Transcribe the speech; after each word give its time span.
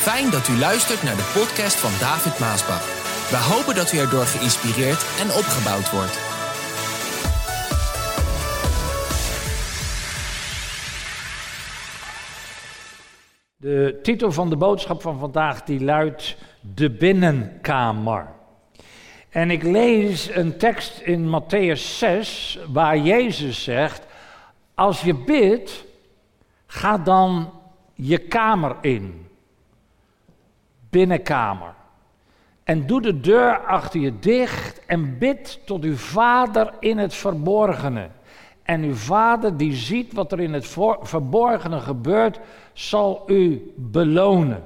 Fijn 0.00 0.30
dat 0.30 0.48
u 0.48 0.58
luistert 0.58 1.02
naar 1.02 1.16
de 1.16 1.30
podcast 1.34 1.76
van 1.76 1.90
David 2.00 2.38
Maasbach. 2.38 2.84
We 3.30 3.36
hopen 3.36 3.74
dat 3.74 3.92
u 3.92 3.98
erdoor 3.98 4.24
geïnspireerd 4.24 5.02
en 5.20 5.26
opgebouwd 5.26 5.90
wordt. 5.90 6.18
De 13.56 13.98
titel 14.02 14.32
van 14.32 14.50
de 14.50 14.56
boodschap 14.56 15.02
van 15.02 15.18
vandaag 15.18 15.62
die 15.62 15.84
luidt 15.84 16.36
De 16.60 16.90
binnenkamer. 16.90 18.26
En 19.28 19.50
ik 19.50 19.62
lees 19.62 20.34
een 20.34 20.58
tekst 20.58 21.00
in 21.00 21.40
Matthäus 21.40 21.96
6 21.98 22.58
waar 22.72 22.98
Jezus 22.98 23.62
zegt: 23.62 24.06
Als 24.74 25.00
je 25.00 25.14
bidt, 25.14 25.84
ga 26.66 26.98
dan 26.98 27.52
je 27.94 28.18
kamer 28.18 28.76
in. 28.80 29.19
Binnenkamer. 30.90 31.74
En 32.64 32.86
doe 32.86 33.00
de 33.00 33.20
deur 33.20 33.58
achter 33.58 34.00
je 34.00 34.18
dicht 34.18 34.86
en 34.86 35.18
bid 35.18 35.60
tot 35.64 35.84
uw 35.84 35.96
Vader 35.96 36.72
in 36.80 36.98
het 36.98 37.14
verborgene. 37.14 38.08
En 38.62 38.82
uw 38.82 38.94
Vader 38.94 39.56
die 39.56 39.74
ziet 39.74 40.12
wat 40.12 40.32
er 40.32 40.40
in 40.40 40.52
het 40.52 40.76
verborgene 41.02 41.80
gebeurt, 41.80 42.40
zal 42.72 43.22
u 43.26 43.72
belonen. 43.76 44.62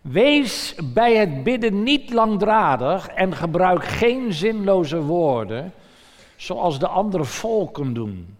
Wees 0.00 0.74
bij 0.92 1.16
het 1.16 1.42
bidden 1.42 1.82
niet 1.82 2.12
langdradig 2.12 3.08
en 3.08 3.34
gebruik 3.34 3.84
geen 3.84 4.32
zinloze 4.32 5.02
woorden, 5.02 5.72
zoals 6.36 6.78
de 6.78 6.88
andere 6.88 7.24
volken 7.24 7.92
doen, 7.92 8.36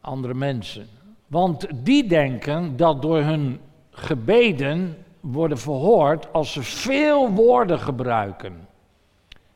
andere 0.00 0.34
mensen. 0.34 0.88
Want 1.26 1.66
die 1.74 2.06
denken 2.06 2.76
dat 2.76 3.02
door 3.02 3.22
hun 3.22 3.60
gebeden 3.90 4.96
worden 5.20 5.58
verhoord 5.58 6.32
als 6.32 6.52
ze 6.52 6.62
veel 6.62 7.30
woorden 7.30 7.78
gebruiken. 7.78 8.68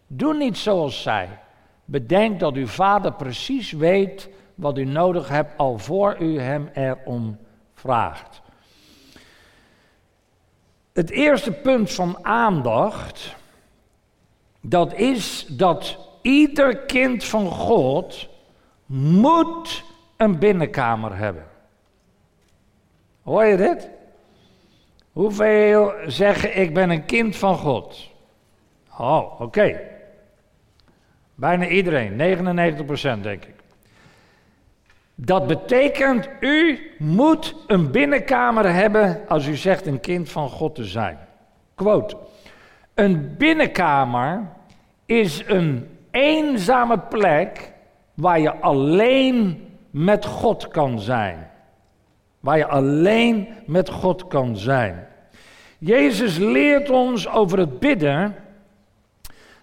Doe 0.06 0.34
niet 0.34 0.58
zoals 0.58 1.02
zij. 1.02 1.38
Bedenk 1.84 2.40
dat 2.40 2.54
uw 2.54 2.66
vader 2.66 3.12
precies 3.12 3.72
weet 3.72 4.28
wat 4.54 4.78
u 4.78 4.84
nodig 4.84 5.28
hebt 5.28 5.58
al 5.58 5.78
voor 5.78 6.16
u 6.20 6.40
hem 6.40 6.70
erom 6.74 7.38
vraagt. 7.74 8.42
Het 10.92 11.10
eerste 11.10 11.52
punt 11.52 11.92
van 11.92 12.18
aandacht, 12.22 13.34
dat 14.60 14.94
is 14.94 15.46
dat 15.46 15.98
ieder 16.22 16.76
kind 16.76 17.24
van 17.24 17.46
God 17.46 18.28
moet 18.86 19.84
een 20.16 20.38
binnenkamer 20.38 21.16
hebben. 21.16 21.46
Hoor 23.22 23.44
je 23.44 23.56
dit? 23.56 23.88
Hoeveel 25.14 25.92
zeggen 26.06 26.60
ik 26.60 26.74
ben 26.74 26.90
een 26.90 27.04
kind 27.04 27.36
van 27.36 27.56
God? 27.56 28.10
Oh, 28.98 29.40
oké. 29.40 29.80
Bijna 31.34 31.66
iedereen, 31.66 32.12
99% 33.18 33.20
denk 33.20 33.44
ik. 33.44 33.54
Dat 35.14 35.46
betekent, 35.46 36.28
u 36.40 36.90
moet 36.98 37.56
een 37.66 37.90
binnenkamer 37.90 38.72
hebben 38.72 39.28
als 39.28 39.46
u 39.46 39.56
zegt 39.56 39.86
een 39.86 40.00
kind 40.00 40.30
van 40.30 40.48
God 40.48 40.74
te 40.74 40.84
zijn. 40.84 41.18
Quote. 41.74 42.16
Een 42.94 43.36
binnenkamer 43.36 44.42
is 45.06 45.42
een 45.46 45.88
eenzame 46.10 46.98
plek 46.98 47.72
waar 48.14 48.40
je 48.40 48.54
alleen 48.54 49.68
met 49.90 50.24
God 50.24 50.68
kan 50.68 51.00
zijn. 51.00 51.50
Waar 52.44 52.56
je 52.56 52.66
alleen 52.66 53.48
met 53.66 53.88
God 53.88 54.26
kan 54.26 54.56
zijn. 54.56 55.06
Jezus 55.78 56.36
leert 56.36 56.90
ons 56.90 57.28
over 57.28 57.58
het 57.58 57.78
bidden. 57.78 58.34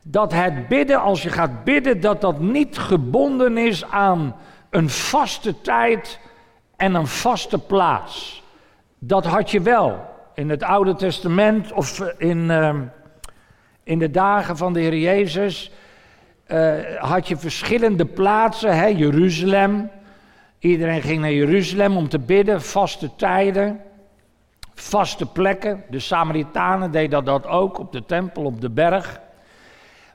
Dat 0.03 0.33
het 0.33 0.67
bidden, 0.67 1.01
als 1.01 1.23
je 1.23 1.29
gaat 1.29 1.63
bidden, 1.63 1.99
dat 1.99 2.21
dat 2.21 2.39
niet 2.39 2.77
gebonden 2.77 3.57
is 3.57 3.85
aan 3.85 4.35
een 4.69 4.89
vaste 4.89 5.61
tijd 5.61 6.19
en 6.75 6.93
een 6.93 7.07
vaste 7.07 7.59
plaats. 7.59 8.43
Dat 8.99 9.25
had 9.25 9.51
je 9.51 9.61
wel 9.61 9.99
in 10.33 10.49
het 10.49 10.63
Oude 10.63 10.95
Testament 10.95 11.73
of 11.73 11.99
in, 12.17 12.37
uh, 12.37 12.75
in 13.83 13.99
de 13.99 14.11
dagen 14.11 14.57
van 14.57 14.73
de 14.73 14.79
Heer 14.79 14.97
Jezus. 14.97 15.71
Uh, 16.47 16.73
had 16.97 17.27
je 17.27 17.37
verschillende 17.37 18.05
plaatsen, 18.05 18.77
hè? 18.77 18.85
Jeruzalem. 18.85 19.89
Iedereen 20.61 21.01
ging 21.01 21.21
naar 21.21 21.31
Jeruzalem 21.31 21.97
om 21.97 22.09
te 22.09 22.19
bidden, 22.19 22.61
vaste 22.61 23.15
tijden, 23.15 23.81
vaste 24.73 25.25
plekken. 25.25 25.83
De 25.89 25.99
Samaritanen 25.99 26.91
deden 26.91 27.25
dat 27.25 27.47
ook 27.47 27.79
op 27.79 27.91
de 27.91 28.05
tempel, 28.05 28.43
op 28.43 28.61
de 28.61 28.69
berg. 28.69 29.19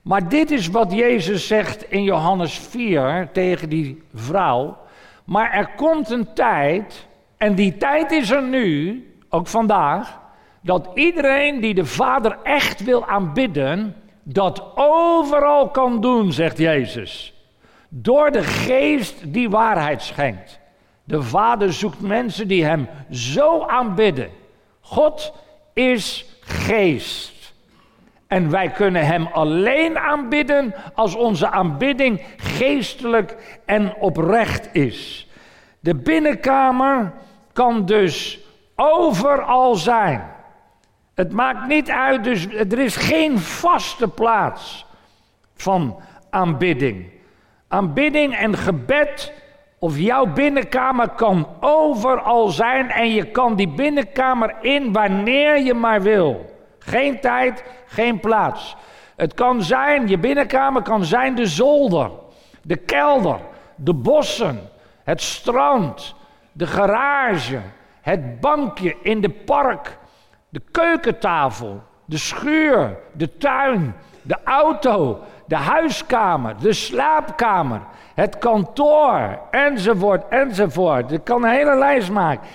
Maar 0.02 0.28
dit 0.28 0.50
is 0.50 0.68
wat 0.68 0.92
Jezus 0.92 1.46
zegt 1.46 1.90
in 1.90 2.02
Johannes 2.02 2.58
4 2.58 3.28
tegen 3.32 3.68
die 3.68 4.02
vrouw. 4.14 4.76
Maar 5.24 5.52
er 5.52 5.68
komt 5.76 6.10
een 6.10 6.32
tijd, 6.34 7.06
en 7.36 7.54
die 7.54 7.76
tijd 7.76 8.12
is 8.12 8.30
er 8.30 8.42
nu, 8.42 9.04
ook 9.28 9.46
vandaag, 9.46 10.20
dat 10.60 10.90
iedereen 10.94 11.60
die 11.60 11.74
de 11.74 11.84
Vader 11.84 12.38
echt 12.42 12.84
wil 12.84 13.06
aanbidden, 13.06 13.94
dat 14.22 14.62
overal 14.74 15.68
kan 15.68 16.00
doen, 16.00 16.32
zegt 16.32 16.58
Jezus. 16.58 17.35
Door 17.88 18.30
de 18.30 18.42
geest 18.42 19.32
die 19.32 19.50
waarheid 19.50 20.02
schenkt. 20.02 20.60
De 21.04 21.22
Vader 21.22 21.72
zoekt 21.72 22.00
mensen 22.00 22.48
die 22.48 22.64
Hem 22.64 22.88
zo 23.10 23.62
aanbidden. 23.62 24.30
God 24.80 25.34
is 25.72 26.25
geest. 26.41 27.54
En 28.26 28.50
wij 28.50 28.70
kunnen 28.70 29.06
Hem 29.06 29.26
alleen 29.26 29.98
aanbidden 29.98 30.75
als 30.94 31.14
onze 31.14 31.50
aanbidding 31.50 32.22
geestelijk 32.36 33.60
en 33.66 33.94
oprecht 33.96 34.69
is. 34.72 35.28
De 35.80 35.94
binnenkamer 35.94 37.12
kan 37.52 37.86
dus 37.86 38.41
overal 38.75 39.75
zijn. 39.75 40.34
Het 41.14 41.32
maakt 41.32 41.66
niet 41.66 41.91
uit, 41.91 42.25
dus 42.25 42.46
er 42.46 42.78
is 42.78 42.96
geen 42.96 43.38
vaste 43.38 44.08
plaats 44.08 44.86
van 45.54 46.00
aanbidding. 46.30 47.16
Aanbidding 47.69 48.37
en 48.37 48.56
gebed 48.56 49.32
of 49.78 49.99
jouw 49.99 50.27
binnenkamer 50.27 51.09
kan 51.09 51.49
overal 51.60 52.49
zijn 52.49 52.91
en 52.91 53.10
je 53.10 53.25
kan 53.25 53.56
die 53.56 53.69
binnenkamer 53.69 54.54
in 54.60 54.93
wanneer 54.93 55.62
je 55.62 55.75
maar 55.75 56.03
wil. 56.03 56.55
Geen 56.78 57.21
tijd, 57.21 57.65
geen 57.87 58.21
plaats. 58.21 58.76
Het 59.16 59.34
kan 59.34 59.62
zijn, 59.62 60.09
je 60.09 60.19
binnenkamer 60.19 60.82
kan 60.82 61.05
zijn 61.05 61.34
de 61.34 61.47
zolder, 61.47 62.10
de 62.62 62.76
kelder, 62.76 63.41
de 63.75 63.94
bossen, 63.94 64.60
het 65.05 65.22
strand, 65.22 66.15
de 66.53 66.66
garage, 66.66 67.60
het 68.00 68.41
bankje 68.41 68.97
in 69.03 69.21
de 69.21 69.31
park, 69.31 69.99
de 70.49 70.62
keukentafel, 70.71 71.82
de 72.05 72.19
schuur, 72.19 72.97
de 73.12 73.37
tuin, 73.37 73.94
de 74.22 74.37
auto, 74.44 75.21
de 75.46 75.56
huiskamer, 75.56 76.60
de 76.60 76.72
slaapkamer, 76.72 77.80
het 78.14 78.38
kantoor, 78.38 79.40
enzovoort, 79.50 80.28
enzovoort. 80.28 81.12
Ik 81.12 81.24
kan 81.24 81.44
een 81.44 81.50
hele 81.50 81.76
lijst 81.76 82.10
maken. 82.10 82.48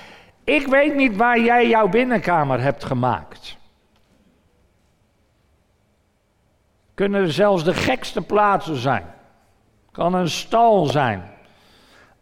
Ik 0.43 0.67
weet 0.67 0.95
niet 0.95 1.15
waar 1.15 1.39
jij 1.39 1.67
jouw 1.67 1.87
binnenkamer 1.87 2.61
hebt 2.61 2.83
gemaakt. 2.83 3.57
Kunnen 6.93 7.21
er 7.21 7.31
zelfs 7.31 7.63
de 7.63 7.73
gekste 7.73 8.21
plaatsen 8.21 8.75
zijn. 8.75 9.05
Kan 9.91 10.13
een 10.13 10.29
stal 10.29 10.85
zijn. 10.85 11.23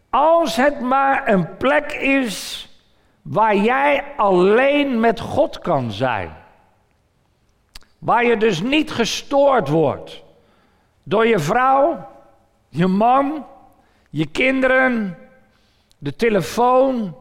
Als 0.09 0.55
het 0.55 0.79
maar 0.79 1.27
een 1.27 1.57
plek 1.57 1.91
is 1.91 2.67
waar 3.21 3.55
jij 3.55 4.03
alleen 4.17 4.99
met 4.99 5.19
God 5.19 5.59
kan 5.59 5.91
zijn. 5.91 6.31
Waar 7.99 8.25
je 8.25 8.37
dus 8.37 8.61
niet 8.61 8.91
gestoord 8.91 9.67
wordt 9.67 10.23
door 11.09 11.27
je 11.27 11.39
vrouw, 11.39 12.07
je 12.69 12.87
man, 12.87 13.45
je 14.09 14.25
kinderen, 14.25 15.17
de 15.97 16.15
telefoon, 16.15 17.15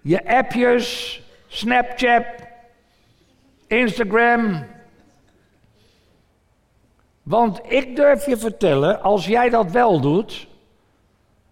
je 0.00 0.26
appjes, 0.26 1.20
Snapchat, 1.46 2.24
Instagram, 3.66 4.66
want 7.22 7.60
ik 7.72 7.96
durf 7.96 8.26
je 8.26 8.36
vertellen, 8.36 9.02
als 9.02 9.26
jij 9.26 9.48
dat 9.48 9.70
wel 9.70 10.00
doet 10.00 10.46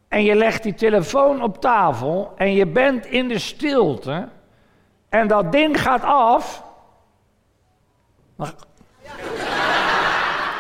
en 0.09 0.23
je 0.25 0.35
legt 0.35 0.63
die 0.63 0.75
telefoon 0.75 1.43
op 1.43 1.61
tafel 1.61 2.33
en 2.37 2.53
je 2.53 2.67
bent 2.67 3.07
in 3.07 3.29
de 3.29 3.39
stilte 3.39 4.29
en 5.09 5.29
dat 5.29 5.53
ding 5.53 5.81
gaat 5.81 6.03
af. 6.03 6.65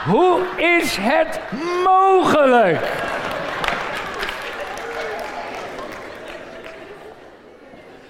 Hoe 0.04 0.40
is 0.56 0.96
het 1.00 1.40
mogelijk? 1.84 2.80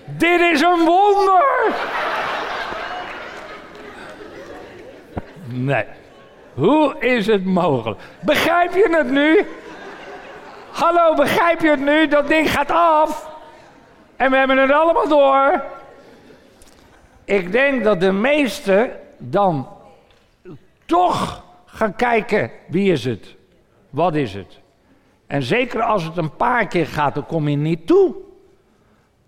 Dit 0.04 0.40
is 0.40 0.60
een 0.60 0.84
wonder! 0.84 1.44
Nee. 5.44 5.84
Hoe 6.54 6.98
is 6.98 7.26
het 7.26 7.44
mogelijk? 7.44 8.00
Begrijp 8.20 8.74
je 8.74 8.88
het 8.90 9.10
nu? 9.10 9.46
Hallo, 10.70 11.14
begrijp 11.14 11.60
je 11.60 11.70
het 11.70 11.80
nu? 11.80 12.08
Dat 12.08 12.28
ding 12.28 12.50
gaat 12.50 12.70
af. 12.70 13.30
En 14.16 14.30
we 14.30 14.36
hebben 14.36 14.58
het 14.58 14.70
allemaal 14.70 15.08
door. 15.08 15.64
Ik 17.24 17.52
denk 17.52 17.84
dat 17.84 18.00
de 18.00 18.12
meesten 18.12 18.90
dan 19.18 19.68
toch 20.86 21.42
gaan 21.72 21.94
kijken, 21.94 22.50
wie 22.68 22.92
is 22.92 23.04
het? 23.04 23.36
Wat 23.90 24.14
is 24.14 24.34
het? 24.34 24.60
En 25.26 25.42
zeker 25.42 25.82
als 25.82 26.04
het 26.04 26.16
een 26.16 26.36
paar 26.36 26.66
keer 26.66 26.86
gaat, 26.86 27.14
dan 27.14 27.26
kom 27.26 27.48
je 27.48 27.56
niet 27.56 27.86
toe 27.86 28.14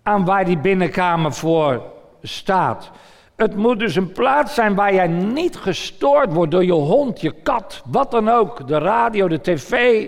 aan 0.03 0.25
waar 0.25 0.45
die 0.45 0.57
binnenkamer 0.57 1.33
voor 1.33 1.83
staat. 2.21 2.91
Het 3.35 3.55
moet 3.55 3.79
dus 3.79 3.95
een 3.95 4.11
plaats 4.11 4.53
zijn 4.53 4.75
waar 4.75 4.93
jij 4.93 5.07
niet 5.07 5.55
gestoord 5.55 6.33
wordt 6.33 6.51
door 6.51 6.65
je 6.65 6.71
hond, 6.71 7.21
je 7.21 7.31
kat, 7.31 7.81
wat 7.85 8.11
dan 8.11 8.29
ook, 8.29 8.67
de 8.67 8.77
radio, 8.77 9.27
de 9.27 9.41
tv. 9.41 10.07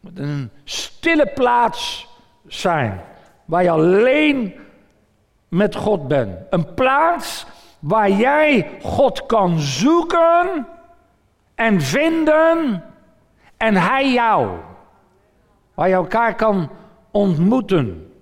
Het 0.00 0.18
een 0.18 0.50
stille 0.64 1.26
plaats 1.26 2.08
zijn 2.46 3.00
waar 3.44 3.62
je 3.62 3.70
alleen 3.70 4.54
met 5.48 5.74
God 5.74 6.08
bent. 6.08 6.36
Een 6.50 6.74
plaats 6.74 7.46
waar 7.78 8.10
jij 8.10 8.70
God 8.82 9.26
kan 9.26 9.58
zoeken 9.58 10.66
en 11.54 11.80
vinden 11.80 12.84
en 13.56 13.74
Hij 13.74 14.12
jou. 14.12 14.48
Waar 15.74 15.88
je 15.88 15.94
elkaar 15.94 16.34
kan 16.34 16.70
ontmoeten. 17.10 18.12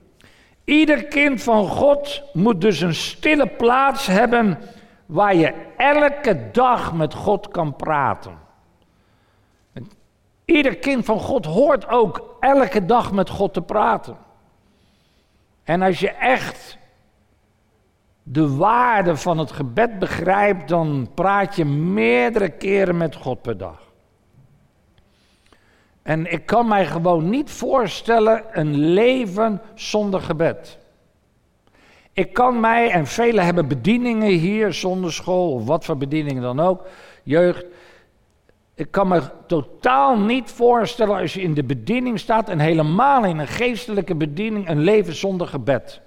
Ieder 0.64 1.04
kind 1.04 1.42
van 1.42 1.68
God 1.68 2.22
moet 2.32 2.60
dus 2.60 2.80
een 2.80 2.94
stille 2.94 3.46
plaats 3.46 4.06
hebben 4.06 4.58
waar 5.06 5.34
je 5.34 5.54
elke 5.76 6.50
dag 6.50 6.94
met 6.94 7.14
God 7.14 7.48
kan 7.48 7.76
praten. 7.76 8.38
Ieder 10.44 10.76
kind 10.76 11.04
van 11.04 11.20
God 11.20 11.44
hoort 11.44 11.88
ook 11.88 12.36
elke 12.40 12.86
dag 12.86 13.12
met 13.12 13.30
God 13.30 13.54
te 13.54 13.62
praten. 13.62 14.16
En 15.64 15.82
als 15.82 16.00
je 16.00 16.10
echt 16.10 16.78
de 18.28 18.56
waarde 18.56 19.16
van 19.16 19.38
het 19.38 19.52
gebed 19.52 19.98
begrijpt, 19.98 20.68
dan 20.68 21.08
praat 21.14 21.56
je 21.56 21.64
meerdere 21.64 22.48
keren 22.48 22.96
met 22.96 23.14
God 23.14 23.42
per 23.42 23.58
dag. 23.58 23.82
En 26.02 26.32
ik 26.32 26.46
kan 26.46 26.68
mij 26.68 26.86
gewoon 26.86 27.30
niet 27.30 27.50
voorstellen 27.50 28.44
een 28.50 28.76
leven 28.76 29.60
zonder 29.74 30.20
gebed. 30.20 30.78
Ik 32.12 32.32
kan 32.32 32.60
mij, 32.60 32.90
en 32.90 33.06
velen 33.06 33.44
hebben 33.44 33.68
bedieningen 33.68 34.28
hier, 34.28 34.72
zonder 34.72 35.12
school 35.12 35.52
of 35.52 35.66
wat 35.66 35.84
voor 35.84 35.96
bedieningen 35.96 36.42
dan 36.42 36.60
ook, 36.60 36.86
jeugd. 37.22 37.64
Ik 38.74 38.90
kan 38.90 39.08
me 39.08 39.22
totaal 39.46 40.18
niet 40.18 40.50
voorstellen 40.50 41.16
als 41.16 41.34
je 41.34 41.42
in 41.42 41.54
de 41.54 41.64
bediening 41.64 42.18
staat 42.18 42.48
en 42.48 42.58
helemaal 42.58 43.24
in 43.24 43.38
een 43.38 43.46
geestelijke 43.46 44.14
bediening 44.14 44.68
een 44.68 44.80
leven 44.80 45.14
zonder 45.14 45.46
gebed. 45.46 46.04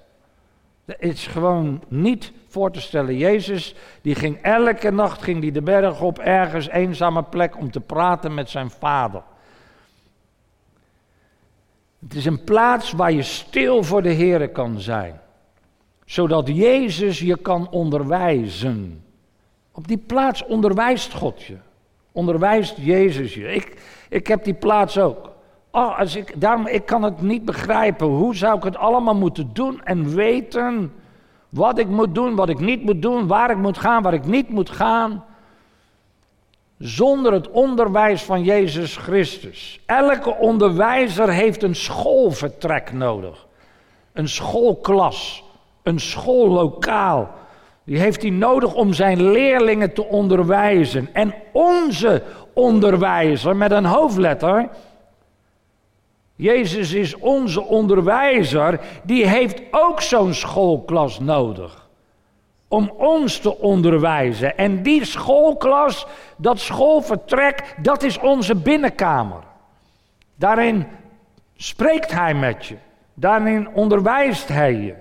Het 0.97 1.13
is 1.13 1.27
gewoon 1.27 1.83
niet 1.88 2.31
voor 2.47 2.71
te 2.71 2.81
stellen. 2.81 3.18
Jezus, 3.18 3.75
die 4.01 4.15
ging 4.15 4.41
elke 4.41 4.91
nacht 4.91 5.21
ging 5.21 5.41
die 5.41 5.51
de 5.51 5.62
berg 5.62 6.01
op, 6.01 6.19
ergens 6.19 6.68
eenzame 6.68 7.24
plek 7.24 7.57
om 7.57 7.71
te 7.71 7.80
praten 7.80 8.33
met 8.33 8.50
zijn 8.50 8.69
vader. 8.69 9.24
Het 12.00 12.13
is 12.13 12.25
een 12.25 12.44
plaats 12.44 12.91
waar 12.91 13.12
je 13.12 13.24
stil 13.24 13.83
voor 13.83 14.01
de 14.01 14.09
Heer 14.09 14.50
kan 14.50 14.80
zijn. 14.80 15.19
Zodat 16.06 16.47
Jezus 16.47 17.19
je 17.19 17.38
kan 17.38 17.69
onderwijzen. 17.69 19.03
Op 19.71 19.88
die 19.88 19.97
plaats 19.97 20.45
onderwijst 20.45 21.13
God 21.13 21.44
je. 21.44 21.57
Onderwijst 22.12 22.77
Jezus 22.77 23.33
je. 23.33 23.53
Ik, 23.53 23.81
ik 24.09 24.27
heb 24.27 24.44
die 24.44 24.53
plaats 24.53 24.97
ook. 24.97 25.31
Oh, 25.71 26.00
als 26.00 26.16
ik, 26.16 26.42
daarom, 26.42 26.68
ik 26.68 26.86
kan 26.86 27.04
het 27.04 27.21
niet 27.21 27.45
begrijpen. 27.45 28.07
Hoe 28.07 28.36
zou 28.36 28.57
ik 28.57 28.63
het 28.63 28.77
allemaal 28.77 29.16
moeten 29.16 29.50
doen 29.54 29.81
en 29.83 30.16
weten 30.16 30.94
wat 31.50 31.80
ik 31.80 31.88
moet 31.88 32.16
doen, 32.16 32.36
wat 32.36 32.50
ik 32.50 32.60
niet 32.60 32.83
moet 32.83 33.01
doen, 33.01 33.27
waar 33.27 33.51
ik 33.51 33.57
moet 33.57 33.77
gaan, 33.77 34.01
waar 34.01 34.13
ik 34.13 34.25
niet 34.25 34.50
moet 34.50 34.69
gaan 34.69 35.24
zonder 36.80 37.33
het 37.33 37.50
onderwijs 37.50 38.24
van 38.24 38.44
Jezus 38.44 38.98
Christus. 38.98 39.80
Elke 39.86 40.36
onderwijzer 40.36 41.30
heeft 41.30 41.63
een 41.63 41.75
schoolvertrek 41.75 42.94
nodig. 42.94 43.48
Een 44.13 44.30
schoolklas, 44.30 45.44
een 45.83 46.00
schoollokaal. 46.00 47.30
Die 47.83 48.00
heeft 48.00 48.21
hij 48.21 48.31
nodig 48.31 48.74
om 48.74 48.94
zijn 48.94 49.31
leerlingen 49.31 49.94
te 49.94 50.06
onderwijzen. 50.06 51.10
En 51.13 51.33
onze 51.51 52.24
onderwijzer 52.54 53.56
met 53.56 53.71
een 53.71 53.86
hoofdletter, 53.86 54.69
Jezus 56.39 56.94
is 56.94 57.15
onze 57.15 57.62
onderwijzer, 57.62 58.80
die 59.03 59.27
heeft 59.27 59.62
ook 59.71 60.01
zo'n 60.01 60.33
schoolklas 60.33 61.19
nodig 61.19 61.88
om 62.68 62.94
ons 62.97 63.39
te 63.39 63.57
onderwijzen. 63.57 64.57
En 64.57 64.83
die 64.83 65.06
schoolklas, 65.06 66.07
dat 66.38 66.59
schoolvertrek, 66.59 67.75
dat 67.81 68.03
is 68.03 68.19
onze 68.19 68.56
binnenkamer. 68.56 69.44
Daarin 70.36 70.88
spreekt 71.56 72.12
hij 72.12 72.33
met 72.33 72.65
je. 72.65 72.75
Daarin 73.13 73.69
onderwijst 73.69 74.47
hij 74.47 74.74
je. 74.74 74.95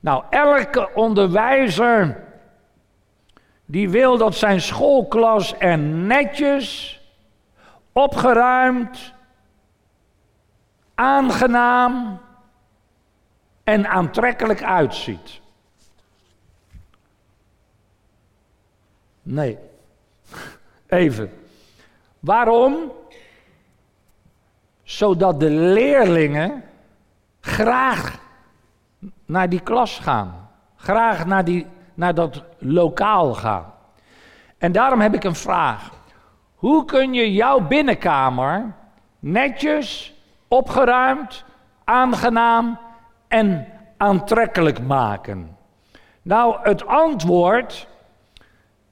Nou, 0.00 0.24
elke 0.30 0.90
onderwijzer 0.94 2.24
die 3.64 3.90
wil 3.90 4.16
dat 4.16 4.34
zijn 4.34 4.60
schoolklas 4.60 5.54
er 5.58 5.78
netjes, 5.78 7.00
opgeruimd, 7.92 9.14
aangenaam 10.94 12.20
en 13.64 13.88
aantrekkelijk 13.88 14.62
uitziet. 14.62 15.40
Nee. 19.22 19.58
Even. 20.86 21.32
Waarom? 22.20 22.92
Zodat 24.82 25.40
de 25.40 25.50
leerlingen 25.50 26.64
graag 27.40 28.18
naar 29.26 29.48
die 29.48 29.60
klas 29.60 29.98
gaan. 29.98 30.50
Graag 30.76 31.26
naar, 31.26 31.44
die, 31.44 31.66
naar 31.94 32.14
dat 32.14 32.42
lokaal 32.58 33.34
gaan. 33.34 33.74
En 34.58 34.72
daarom 34.72 35.00
heb 35.00 35.14
ik 35.14 35.24
een 35.24 35.34
vraag. 35.34 35.90
Hoe 36.54 36.84
kun 36.84 37.14
je 37.14 37.32
jouw 37.32 37.60
binnenkamer 37.60 38.74
netjes, 39.18 40.14
opgeruimd, 40.52 41.44
aangenaam 41.84 42.78
en 43.28 43.66
aantrekkelijk 43.96 44.80
maken? 44.80 45.56
Nou, 46.22 46.56
het 46.62 46.86
antwoord 46.86 47.86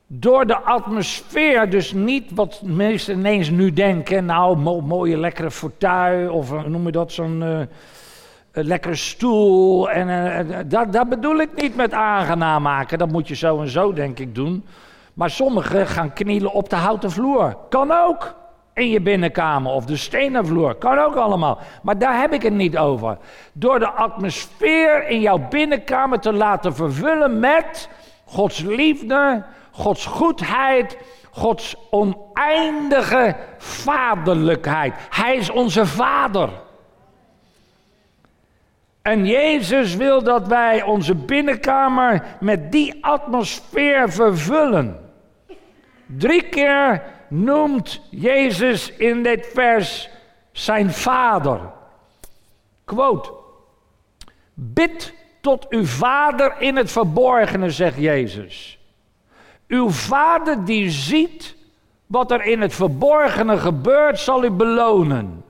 door 0.07 0.47
de 0.47 0.59
atmosfeer, 0.59 1.71
dus 1.71 1.93
niet 1.93 2.31
wat 2.35 2.61
mensen 2.65 3.19
ineens 3.19 3.51
nu 3.51 3.73
denken, 3.73 4.25
nou, 4.25 4.57
mooie 4.83 5.19
lekkere 5.19 5.51
fauteuil 5.51 6.33
of 6.33 6.53
uh, 6.53 6.65
noem 6.65 6.87
je 6.87 6.93
dat, 6.93 7.13
zo'n 7.13 7.43
uh, 7.43 7.61
lekkere 8.53 8.95
stoel. 8.95 9.91
En 9.91 10.09
uh, 10.09 10.57
dat, 10.67 10.93
dat 10.93 11.09
bedoel 11.09 11.39
ik 11.39 11.63
niet 11.63 11.77
met 11.77 11.93
aangenaam 11.93 12.63
maken, 12.63 12.99
dat 12.99 13.11
moet 13.11 13.29
je 13.29 13.35
zo 13.35 13.61
en 13.61 13.69
zo 13.69 13.93
denk 13.93 14.19
ik 14.19 14.35
doen. 14.35 14.65
Maar 15.15 15.31
sommigen 15.31 15.87
gaan 15.87 16.13
knielen 16.13 16.53
op 16.53 16.69
de 16.69 16.77
houten 16.77 17.11
vloer. 17.11 17.57
Kan 17.69 17.93
ook 17.93 18.35
in 18.81 18.91
je 18.91 19.01
binnenkamer 19.01 19.73
of 19.73 19.85
de 19.85 19.97
stenen 19.97 20.47
vloer. 20.47 20.75
Kan 20.75 20.99
ook 20.99 21.15
allemaal. 21.15 21.59
Maar 21.83 21.99
daar 21.99 22.21
heb 22.21 22.33
ik 22.33 22.43
het 22.43 22.53
niet 22.53 22.79
over. 22.79 23.19
Door 23.53 23.79
de 23.79 23.91
atmosfeer 23.91 25.09
in 25.09 25.21
jouw 25.21 25.49
binnenkamer 25.49 26.21
te 26.21 26.33
laten 26.33 26.75
vervullen 26.75 27.39
met 27.39 27.89
Gods 28.25 28.61
liefde, 28.61 29.45
Gods 29.71 30.07
goedheid, 30.07 30.99
Gods 31.31 31.77
oneindige 31.91 33.37
vaderlijkheid. 33.59 34.95
Hij 35.11 35.37
is 35.37 35.51
onze 35.51 35.87
vader. 35.87 36.49
En 39.03 39.27
Jezus 39.27 39.97
wil 39.97 40.23
dat 40.23 40.47
wij 40.47 40.83
onze 40.83 41.15
binnenkamer 41.15 42.23
met 42.41 42.73
die 42.73 43.05
atmosfeer 43.05 44.13
vervullen. 44.13 45.11
Drie 46.07 46.43
keer 46.43 47.03
noemt 47.31 48.01
Jezus 48.11 48.93
in 48.93 49.23
dit 49.23 49.51
vers 49.55 50.09
zijn 50.53 50.91
vader. 50.91 51.61
Quote. 52.85 53.31
Bid 54.55 55.15
tot 55.41 55.69
uw 55.69 55.85
vader 55.85 56.55
in 56.59 56.77
het 56.77 56.93
verborgene, 56.93 57.71
zegt 57.71 57.97
Jezus. 57.97 58.79
Uw 59.69 59.91
vader 59.91 60.65
die 60.65 60.91
ziet 60.91 61.57
wat 62.07 62.31
er 62.31 62.45
in 62.45 62.61
het 62.61 62.75
verborgene 62.75 63.59
gebeurt, 63.59 64.19
zal 64.19 64.45
u 64.45 64.51
belonen. 64.51 65.45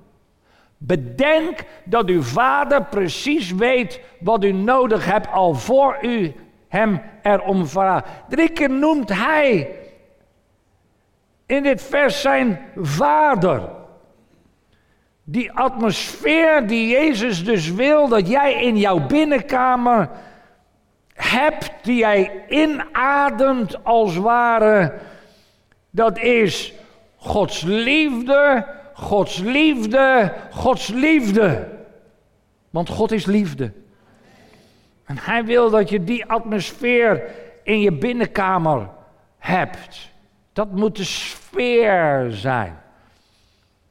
Bedenk 0.78 1.64
dat 1.84 2.08
uw 2.08 2.22
vader 2.22 2.84
precies 2.84 3.52
weet 3.52 4.00
wat 4.20 4.44
u 4.44 4.52
nodig 4.52 5.04
hebt 5.04 5.28
al 5.32 5.54
voor 5.54 5.99
u 6.02 6.34
hem 6.68 7.02
erom 7.22 7.66
vraagt. 7.66 8.08
Drie 8.28 8.49
keer 8.49 8.70
noemt 8.70 9.08
hij 9.08 9.79
in 11.50 11.62
dit 11.62 11.83
vers 11.83 12.21
zijn 12.21 12.61
vader. 12.76 13.69
Die 15.25 15.52
atmosfeer 15.52 16.66
die 16.66 16.88
Jezus 16.88 17.45
dus 17.45 17.73
wil 17.73 18.09
dat 18.09 18.28
jij 18.28 18.62
in 18.62 18.76
jouw 18.78 19.07
binnenkamer 19.07 20.09
hebt, 21.14 21.71
die 21.83 21.97
jij 21.97 22.45
inademt 22.49 23.85
als 23.85 24.16
ware, 24.16 24.99
dat 25.90 26.19
is 26.19 26.73
Gods 27.16 27.62
liefde, 27.62 28.66
Gods 28.95 29.38
liefde, 29.38 30.33
Gods 30.50 30.88
liefde. 30.88 31.69
Want 32.71 32.88
God 32.88 33.12
is 33.12 33.26
liefde. 33.26 33.73
En 35.04 35.19
Hij 35.19 35.45
wil 35.45 35.71
dat 35.71 35.88
je 35.88 36.04
die 36.04 36.26
atmosfeer 36.26 37.23
in 37.62 37.80
je 37.80 37.92
binnenkamer 37.92 38.88
hebt. 39.38 40.09
Dat 40.52 40.71
moet 40.71 40.97
de 40.97 41.04
sfeer 41.04 42.26
zijn. 42.30 42.78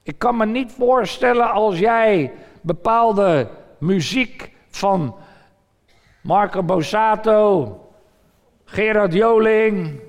Ik 0.04 0.20
kan 0.20 0.38
me 0.38 0.46
niet 0.46 0.72
voorstellen 0.72 1.51
als 1.51 1.80
jij 1.80 2.32
bepaalde 2.62 3.48
muziek 3.78 4.51
van 4.70 5.16
Marco 6.22 6.63
Bosato, 6.63 7.75
Gerard 8.66 9.13
Joling, 9.13 10.00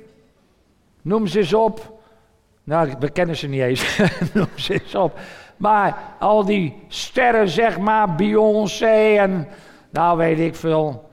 noem 1.03 1.27
ze 1.27 1.39
eens 1.39 1.55
op. 1.55 1.99
Nou, 2.65 2.95
we 2.99 3.11
kennen 3.11 3.37
ze 3.37 3.49
niet 3.49 3.61
eens, 3.61 3.99
noem 4.35 4.49
ze 4.55 4.73
eens 4.73 4.95
op. 4.95 5.19
Maar 5.57 5.99
al 6.19 6.45
die 6.45 6.83
sterren, 6.89 7.49
zeg 7.49 7.79
maar, 7.79 8.15
Beyoncé 8.15 9.17
en 9.17 9.49
nou 9.91 10.19
weet 10.19 10.39
ik 10.39 10.55
veel. 10.55 11.10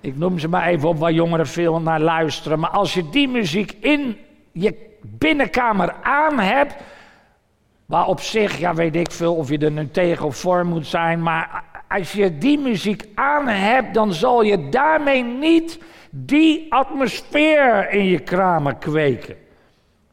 Ik 0.00 0.16
noem 0.16 0.38
ze 0.38 0.48
maar 0.48 0.66
even 0.66 0.88
op 0.88 0.98
waar 0.98 1.12
jongeren 1.12 1.46
veel 1.46 1.80
naar 1.80 2.00
luisteren. 2.00 2.58
Maar 2.58 2.70
als 2.70 2.94
je 2.94 3.08
die 3.08 3.28
muziek 3.28 3.76
in 3.80 4.16
je 4.52 4.86
binnenkamer 5.02 5.94
aan 6.02 6.38
hebt. 6.38 6.74
Waar 7.86 8.06
op 8.06 8.20
zich, 8.20 8.58
ja 8.58 8.74
weet 8.74 8.96
ik 8.96 9.10
veel 9.10 9.34
of 9.34 9.48
je 9.48 9.58
er 9.58 9.70
nu 9.70 9.90
tegen 9.90 10.26
of 10.26 10.36
voor 10.36 10.66
moet 10.66 10.86
zijn. 10.86 11.22
Maar 11.22 11.64
als 11.88 12.12
je 12.12 12.38
die 12.38 12.58
muziek 12.58 13.04
aan 13.14 13.48
hebt, 13.48 13.94
dan 13.94 14.12
zal 14.12 14.42
je 14.42 14.68
daarmee 14.68 15.22
niet 15.22 15.78
die 16.10 16.66
atmosfeer 16.72 17.90
in 17.90 18.04
je 18.04 18.18
kamer 18.18 18.74
kweken. 18.74 19.36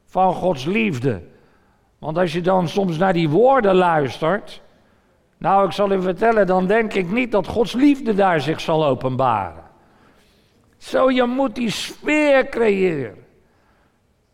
Van 0.06 0.34
Gods 0.34 0.66
liefde. 0.66 1.22
Want 2.00 2.18
als 2.18 2.34
je 2.34 2.42
dan 2.42 2.68
soms 2.68 2.98
naar 2.98 3.14
die 3.14 3.30
woorden 3.30 3.76
luistert. 3.76 4.62
Nou, 5.38 5.66
ik 5.66 5.72
zal 5.72 5.92
u 5.92 6.02
vertellen, 6.02 6.48
dan 6.48 6.68
denk 6.68 6.94
ik 6.94 7.12
niet 7.12 7.32
dat 7.32 7.48
Gods 7.48 7.74
liefde 7.74 8.14
daar 8.14 8.42
zich 8.42 8.62
zal 8.62 8.86
openbaren. 8.86 9.63
Zo, 10.84 11.12
je 11.12 11.24
moet 11.24 11.56
die 11.56 11.70
sfeer 11.70 12.50
creëren. 12.50 13.26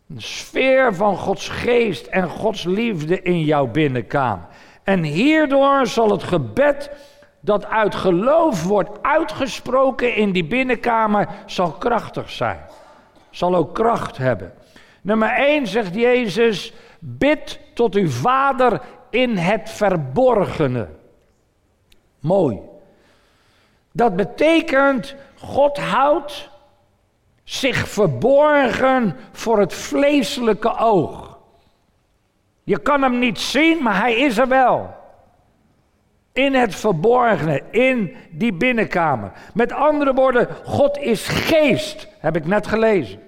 Een 0.08 0.22
sfeer 0.22 0.94
van 0.94 1.16
Gods 1.16 1.48
geest 1.48 2.06
en 2.06 2.28
Gods 2.28 2.64
liefde 2.64 3.22
in 3.22 3.40
jouw 3.44 3.66
binnenkamer. 3.66 4.46
En 4.82 5.02
hierdoor 5.02 5.86
zal 5.86 6.10
het 6.10 6.22
gebed 6.22 6.90
dat 7.40 7.66
uit 7.66 7.94
geloof 7.94 8.64
wordt 8.64 9.02
uitgesproken 9.02 10.14
in 10.14 10.32
die 10.32 10.44
binnenkamer, 10.44 11.28
zal 11.46 11.72
krachtig 11.72 12.30
zijn. 12.30 12.60
Zal 13.30 13.54
ook 13.54 13.74
kracht 13.74 14.16
hebben. 14.16 14.52
Nummer 15.00 15.30
1 15.30 15.66
zegt 15.66 15.94
Jezus, 15.94 16.72
bid 16.98 17.60
tot 17.74 17.94
uw 17.94 18.08
Vader 18.08 18.80
in 19.10 19.36
het 19.36 19.70
verborgene. 19.70 20.88
Mooi. 22.20 22.58
Dat 23.92 24.16
betekent, 24.16 25.14
God 25.40 25.78
houdt 25.78 26.50
zich 27.44 27.88
verborgen 27.88 29.16
voor 29.32 29.58
het 29.58 29.74
vleeselijke 29.74 30.76
oog. 30.76 31.38
Je 32.64 32.78
kan 32.78 33.02
hem 33.02 33.18
niet 33.18 33.38
zien, 33.38 33.82
maar 33.82 34.00
hij 34.00 34.14
is 34.14 34.38
er 34.38 34.48
wel. 34.48 34.94
In 36.32 36.54
het 36.54 36.74
verborgene, 36.74 37.62
in 37.70 38.16
die 38.30 38.52
binnenkamer. 38.52 39.32
Met 39.54 39.72
andere 39.72 40.14
woorden, 40.14 40.48
God 40.64 40.98
is 40.98 41.28
geest, 41.28 42.08
heb 42.18 42.36
ik 42.36 42.46
net 42.46 42.66
gelezen. 42.66 43.20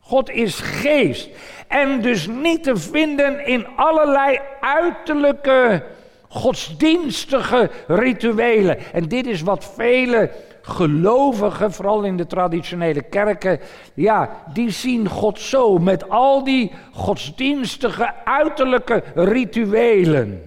God 0.00 0.30
is 0.30 0.60
geest. 0.60 1.28
En 1.68 2.00
dus 2.00 2.26
niet 2.26 2.62
te 2.62 2.76
vinden 2.76 3.46
in 3.46 3.66
allerlei 3.76 4.40
uiterlijke 4.60 5.84
godsdienstige 6.28 7.70
rituelen. 7.86 8.92
En 8.92 9.08
dit 9.08 9.26
is 9.26 9.42
wat 9.42 9.72
vele 9.74 10.30
gelovigen, 10.66 11.72
vooral 11.72 12.02
in 12.02 12.16
de 12.16 12.26
traditionele 12.26 13.02
kerken, 13.02 13.60
ja, 13.94 14.30
die 14.52 14.70
zien 14.70 15.08
God 15.08 15.40
zo 15.40 15.78
met 15.78 16.08
al 16.08 16.44
die 16.44 16.72
godsdienstige 16.92 18.24
uiterlijke 18.24 19.02
rituelen. 19.14 20.42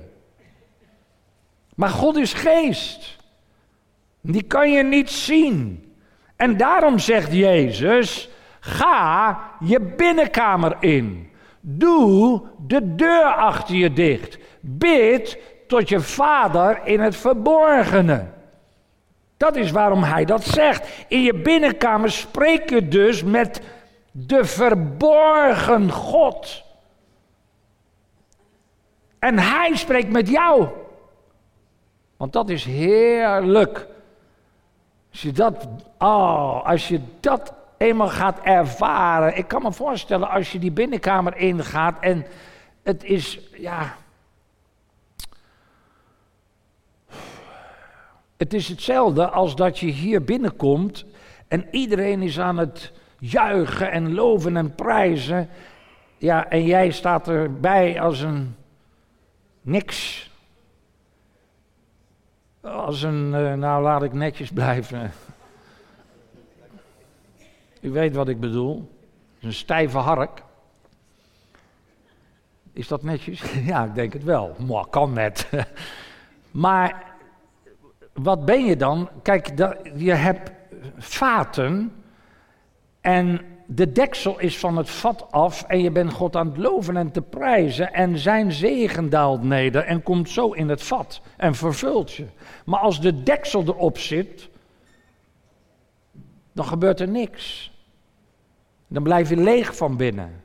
Maar 1.76 1.90
God 1.90 2.16
is 2.16 2.34
geest. 2.34 3.18
Die 4.22 4.44
kan 4.44 4.72
je 4.72 4.84
niet 4.84 5.10
zien. 5.10 5.86
En 6.36 6.58
daarom 6.58 7.00
zegt 7.00 7.34
Jezus: 7.34 8.30
ga 8.60 9.40
je 9.60 9.82
binnenkamer 9.82 10.76
in. 10.80 11.30
Doe 11.62 12.42
de 12.68 12.96
deur 12.96 13.24
achter 13.24 13.76
je 13.76 13.94
dicht. 13.94 14.38
Bid 14.60 15.38
tot 15.68 15.90
je 15.90 16.00
vader 16.00 16.82
in 16.84 17.00
het 17.00 17.16
verborgene. 17.16 18.36
Dat 19.38 19.56
is 19.56 19.72
waarom 19.72 20.04
hij 20.04 20.26
dat 20.26 20.44
zegt. 20.44 21.06
In 21.08 21.22
je 21.22 21.34
binnenkamer 21.34 22.12
spreek 22.12 22.70
je 22.70 22.88
dus 22.88 23.24
met 23.24 23.62
de 24.12 24.46
verborgen 24.46 25.92
God. 25.92 26.64
En 29.20 29.40
hij 29.40 29.76
spreekt 29.76 30.10
met 30.10 30.30
jou. 30.30 30.68
Want 32.18 32.34
dat 32.34 32.50
is 32.50 32.66
heerlijk. 32.66 33.88
Als 35.12 35.22
je 35.22 35.32
dat, 35.32 35.68
oh, 35.98 36.66
als 36.66 36.88
je 36.88 37.02
dat 37.20 37.54
eenmaal 37.78 38.08
gaat 38.08 38.40
ervaren. 38.40 39.38
Ik 39.38 39.48
kan 39.48 39.62
me 39.62 39.72
voorstellen 39.72 40.30
als 40.30 40.52
je 40.52 40.60
die 40.60 40.72
binnenkamer 40.72 41.38
ingaat 41.38 42.00
en 42.00 42.26
het 42.84 43.04
is, 43.04 43.40
ja, 43.54 43.96
Het 48.38 48.54
is 48.54 48.68
hetzelfde 48.68 49.30
als 49.30 49.56
dat 49.56 49.80
je 49.80 49.88
hier 49.88 50.24
binnenkomt 50.24 51.06
en 51.48 51.68
iedereen 51.72 52.22
is 52.22 52.40
aan 52.40 52.58
het 52.58 52.92
juichen 53.20 53.92
en 53.92 54.14
loven 54.14 54.58
en 54.58 54.76
prijzen. 54.76 55.50
Ja, 56.18 56.50
en 56.50 56.66
jij 56.66 56.92
staat 56.92 57.28
erbij 57.28 58.02
als 58.02 58.20
een 58.22 58.56
niks. 59.62 60.30
Als 62.62 63.02
een, 63.02 63.34
eh, 63.34 63.54
nou 63.54 63.84
laat 63.84 64.04
ik 64.04 64.14
netjes 64.14 64.52
blijven. 64.52 65.12
U 67.82 67.92
weet 67.92 68.16
wat 68.16 68.28
ik 68.28 68.40
bedoel. 68.40 68.96
Een 69.42 69.54
stijve 69.54 69.98
hark. 69.98 70.44
Is 72.74 72.88
dat 72.88 73.04
netjes? 73.04 73.42
Ja, 73.66 73.86
ik 73.86 73.96
denk 73.96 74.14
het 74.14 74.24
wel. 74.24 74.56
Maar 74.68 74.88
kan 74.88 75.14
net. 75.14 75.50
Maar 76.52 77.07
wat 78.22 78.46
ben 78.46 78.66
je 78.66 78.76
dan? 78.76 79.10
Kijk, 79.22 79.52
je 79.96 80.14
hebt 80.14 80.52
vaten 80.98 81.94
en 83.02 83.42
de 83.66 83.92
deksel 83.92 84.40
is 84.40 84.58
van 84.58 84.78
het 84.78 84.90
vat 84.90 85.32
af 85.32 85.64
en 85.64 85.82
je 85.82 85.92
bent 85.92 86.14
God 86.14 86.36
aan 86.36 86.48
het 86.48 86.58
loven 86.58 86.98
en 86.98 87.12
te 87.12 87.22
prijzen 87.22 87.94
en 87.94 88.18
zijn 88.18 88.52
zegen 88.52 89.10
daalt 89.10 89.44
neder 89.44 89.84
en 89.84 90.04
komt 90.04 90.30
zo 90.30 90.52
in 90.52 90.70
het 90.70 90.84
vat 90.84 91.22
en 91.38 91.56
vervult 91.56 92.14
je. 92.14 92.26
Maar 92.66 92.80
als 92.80 93.02
de 93.02 93.24
deksel 93.24 93.64
erop 93.64 93.98
zit, 93.98 94.50
dan 96.52 96.66
gebeurt 96.66 97.00
er 97.00 97.08
niks. 97.08 97.72
Dan 98.88 99.04
blijf 99.04 99.30
je 99.30 99.38
leeg 99.38 99.76
van 99.76 99.98
binnen. 99.98 100.42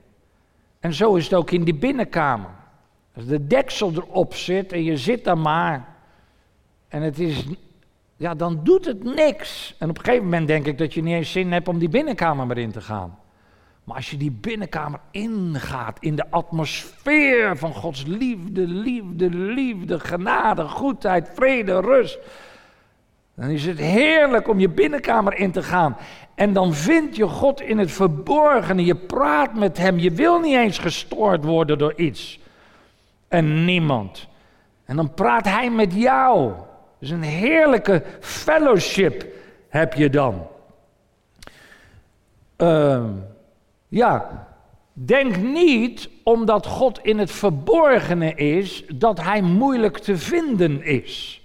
En 0.81 0.95
zo 0.95 1.14
is 1.14 1.25
het 1.25 1.35
ook 1.35 1.50
in 1.50 1.64
die 1.64 1.75
binnenkamer. 1.75 2.50
Als 3.17 3.26
de 3.26 3.47
deksel 3.47 3.93
erop 3.93 4.35
zit 4.35 4.73
en 4.73 4.85
je 4.85 4.97
zit 4.97 5.25
daar 5.25 5.38
maar 5.38 5.92
en 6.93 7.03
het 7.03 7.19
is, 7.19 7.45
ja, 8.17 8.35
dan 8.35 8.61
doet 8.63 8.85
het 8.85 9.05
niks. 9.05 9.75
En 9.79 9.91
op 9.91 9.99
een 9.99 10.05
gegeven 10.05 10.25
moment 10.25 10.47
denk 10.47 10.67
ik 10.67 10.79
dat 10.79 10.95
je 10.95 11.03
niet 11.03 11.15
eens 11.15 11.33
zin 11.33 11.53
hebt 11.53 11.69
om 11.69 11.79
die 11.79 11.89
binnenkamer 11.89 12.47
maar 12.47 12.59
in 12.59 12.73
te 12.73 12.81
gaan. 12.81 13.19
Maar 13.85 13.97
als 13.97 14.11
je 14.11 14.17
die 14.17 14.31
binnenkamer 14.31 15.01
ingaat, 15.11 15.97
in 16.01 16.17
de 16.17 16.31
atmosfeer 16.31 17.57
van 17.57 17.75
Gods 17.75 18.05
liefde, 18.07 18.67
liefde, 18.67 19.31
liefde, 19.31 20.01
genade, 20.01 20.63
goedheid, 20.63 21.31
vrede, 21.35 21.81
rust. 21.81 22.19
Dan 23.35 23.49
is 23.49 23.67
het 23.67 23.79
heerlijk 23.79 24.49
om 24.49 24.59
je 24.59 24.69
binnenkamer 24.69 25.35
in 25.35 25.51
te 25.51 25.63
gaan. 25.63 25.97
En 26.35 26.53
dan 26.53 26.75
vind 26.75 27.17
je 27.17 27.27
God 27.27 27.61
in 27.61 27.79
het 27.79 27.93
verborgene. 27.93 28.85
Je 28.85 28.97
praat 28.97 29.55
met 29.55 29.79
Hem. 29.79 29.99
Je 29.99 30.11
wil 30.11 30.39
niet 30.39 30.57
eens 30.57 30.79
gestoord 30.79 31.45
worden 31.45 31.79
door 31.79 31.95
iets. 31.97 32.41
En 33.29 33.65
niemand. 33.65 34.29
En 34.85 34.97
dan 34.97 35.15
praat 35.15 35.45
hij 35.45 35.71
met 35.71 35.95
jou. 35.95 36.53
Dus 37.03 37.11
een 37.11 37.23
heerlijke 37.23 38.03
fellowship 38.21 39.27
heb 39.69 39.95
je 39.95 40.11
dan. 40.11 40.47
Uh, 42.59 43.05
ja, 43.89 44.47
denk 44.93 45.37
niet 45.37 46.09
omdat 46.23 46.67
God 46.67 46.99
in 47.03 47.19
het 47.19 47.31
verborgene 47.31 48.35
is, 48.35 48.85
dat 48.95 49.21
hij 49.21 49.43
moeilijk 49.43 49.99
te 49.99 50.17
vinden 50.17 50.83
is. 50.83 51.43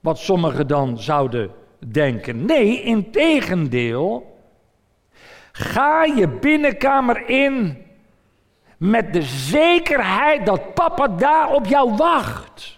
Wat 0.00 0.18
sommigen 0.18 0.66
dan 0.66 0.98
zouden 0.98 1.50
denken. 1.78 2.44
Nee, 2.44 2.82
in 2.82 3.10
tegendeel. 3.10 4.36
Ga 5.52 6.04
je 6.04 6.28
binnenkamer 6.28 7.28
in 7.28 7.84
met 8.76 9.12
de 9.12 9.22
zekerheid 9.22 10.46
dat 10.46 10.74
papa 10.74 11.08
daar 11.08 11.52
op 11.52 11.66
jou 11.66 11.96
wacht. 11.96 12.69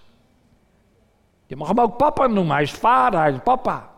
Je 1.53 1.59
mag 1.59 1.69
hem 1.69 1.81
ook 1.81 1.97
papa 1.97 2.27
noemen, 2.27 2.55
hij 2.55 2.63
is 2.63 2.71
vader, 2.71 3.21
hij 3.21 3.33
is 3.33 3.39
papa. 3.45 3.89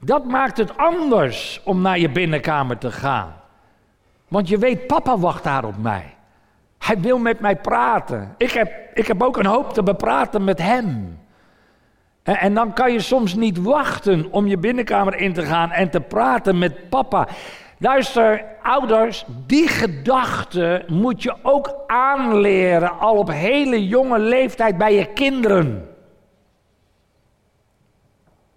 Dat 0.00 0.24
maakt 0.24 0.56
het 0.56 0.76
anders 0.76 1.60
om 1.64 1.80
naar 1.80 1.98
je 1.98 2.10
binnenkamer 2.10 2.78
te 2.78 2.92
gaan. 2.92 3.34
Want 4.28 4.48
je 4.48 4.58
weet, 4.58 4.86
papa 4.86 5.18
wacht 5.18 5.44
daar 5.44 5.64
op 5.64 5.76
mij. 5.78 6.14
Hij 6.78 7.00
wil 7.00 7.18
met 7.18 7.40
mij 7.40 7.56
praten. 7.56 8.34
Ik 8.36 8.50
heb, 8.50 8.72
ik 8.94 9.06
heb 9.06 9.22
ook 9.22 9.36
een 9.36 9.46
hoop 9.46 9.72
te 9.72 9.82
bepraten 9.82 10.44
met 10.44 10.58
hem. 10.58 11.18
En, 12.22 12.38
en 12.38 12.54
dan 12.54 12.72
kan 12.72 12.92
je 12.92 13.00
soms 13.00 13.34
niet 13.34 13.58
wachten 13.58 14.32
om 14.32 14.46
je 14.46 14.58
binnenkamer 14.58 15.16
in 15.16 15.32
te 15.32 15.42
gaan 15.42 15.70
en 15.70 15.90
te 15.90 16.00
praten 16.00 16.58
met 16.58 16.88
papa. 16.88 17.28
Luister, 17.82 18.44
ouders, 18.62 19.24
die 19.46 19.68
gedachte 19.68 20.84
moet 20.86 21.22
je 21.22 21.36
ook 21.42 21.74
aanleren 21.86 22.98
al 22.98 23.16
op 23.16 23.30
hele 23.30 23.88
jonge 23.88 24.18
leeftijd 24.18 24.78
bij 24.78 24.94
je 24.94 25.12
kinderen. 25.12 25.88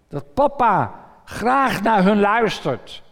Dat 0.08 0.34
papa 0.34 0.94
graag 1.24 1.82
naar 1.82 2.04
hun 2.04 2.20
luistert. 2.20 3.02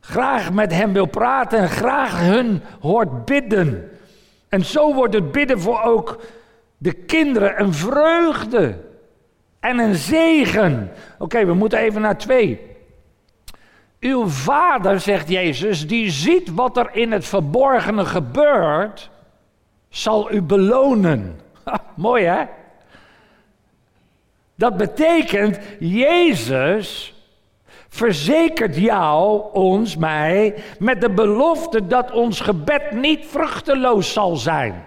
Graag 0.00 0.52
met 0.52 0.72
hen 0.72 0.92
wil 0.92 1.06
praten 1.06 1.58
en 1.58 1.68
graag 1.68 2.20
hun 2.20 2.62
hoort 2.80 3.24
bidden. 3.24 3.90
En 4.48 4.64
zo 4.64 4.94
wordt 4.94 5.14
het 5.14 5.32
bidden 5.32 5.60
voor 5.60 5.82
ook 5.82 6.20
de 6.76 6.92
kinderen 6.92 7.60
een 7.60 7.74
vreugde 7.74 8.78
en 9.60 9.78
een 9.78 9.94
zegen. 9.94 10.90
Oké, 11.18 11.44
we 11.44 11.54
moeten 11.54 11.78
even 11.78 12.00
naar 12.00 12.18
twee. 12.18 12.69
Uw 14.00 14.26
vader, 14.26 15.00
zegt 15.00 15.28
Jezus, 15.28 15.86
die 15.86 16.10
ziet 16.10 16.54
wat 16.54 16.76
er 16.76 16.88
in 16.92 17.12
het 17.12 17.24
verborgene 17.24 18.04
gebeurt, 18.04 19.10
zal 19.88 20.32
u 20.32 20.42
belonen. 20.42 21.40
mooi 21.94 22.24
hè? 22.24 22.44
Dat 24.54 24.76
betekent, 24.76 25.58
Jezus 25.78 27.14
verzekert 27.88 28.76
jou, 28.76 29.42
ons, 29.52 29.96
mij, 29.96 30.54
met 30.78 31.00
de 31.00 31.10
belofte 31.10 31.86
dat 31.86 32.12
ons 32.12 32.40
gebed 32.40 32.92
niet 32.92 33.26
vruchteloos 33.26 34.12
zal 34.12 34.36
zijn. 34.36 34.84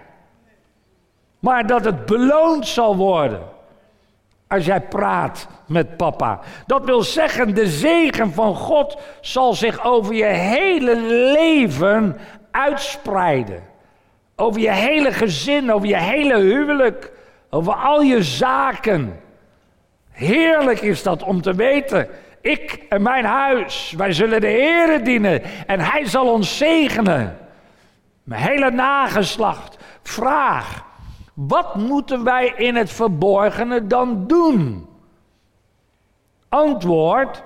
Maar 1.40 1.68
dat 1.68 1.86
het 1.86 2.06
beloond 2.06 2.68
zal 2.68 2.96
worden 2.96 3.42
als 4.54 4.66
jij 4.66 4.82
praat 4.82 5.48
met 5.66 5.98
papa. 5.98 6.40
Dat 6.66 6.86
wil 6.86 7.02
zeggen, 7.02 7.56
de 7.56 7.68
zegen 7.68 8.34
van 8.34 8.56
God 8.56 8.98
zal 9.22 9.54
zich 9.54 9.86
over 9.86 10.14
je 10.14 10.26
hele 10.26 10.96
leven 11.34 12.18
uitspreiden. 12.52 13.64
Over 14.36 14.62
je 14.62 14.72
hele 14.72 15.12
gezin, 15.12 15.72
over 15.72 15.88
je 15.88 15.98
hele 15.98 16.38
huwelijk, 16.38 17.12
over 17.50 17.74
al 17.74 18.02
je 18.02 18.24
zaken. 18.24 19.20
Heerlijk 20.12 20.82
is 20.82 21.04
dat 21.04 21.24
om 21.24 21.42
te 21.42 21.56
weten. 21.56 22.08
Ik 22.42 22.86
en 22.90 23.02
mijn 23.02 23.26
huis, 23.26 23.94
wij 23.98 24.14
zullen 24.14 24.42
de 24.42 24.48
Heere 24.48 25.02
dienen 25.02 25.42
en 25.68 25.80
Hij 25.80 26.06
zal 26.06 26.32
ons 26.32 26.58
zegenen. 26.58 27.38
Mijn 28.24 28.42
hele 28.42 28.72
nageslacht. 28.72 29.78
Vraag, 30.04 30.84
wat 31.34 31.76
moeten 31.76 32.24
wij 32.24 32.54
in 32.56 32.76
het 32.76 32.92
verborgene 32.92 33.88
dan 33.88 34.28
doen? 34.28 34.88
Antwoord: 36.50 37.44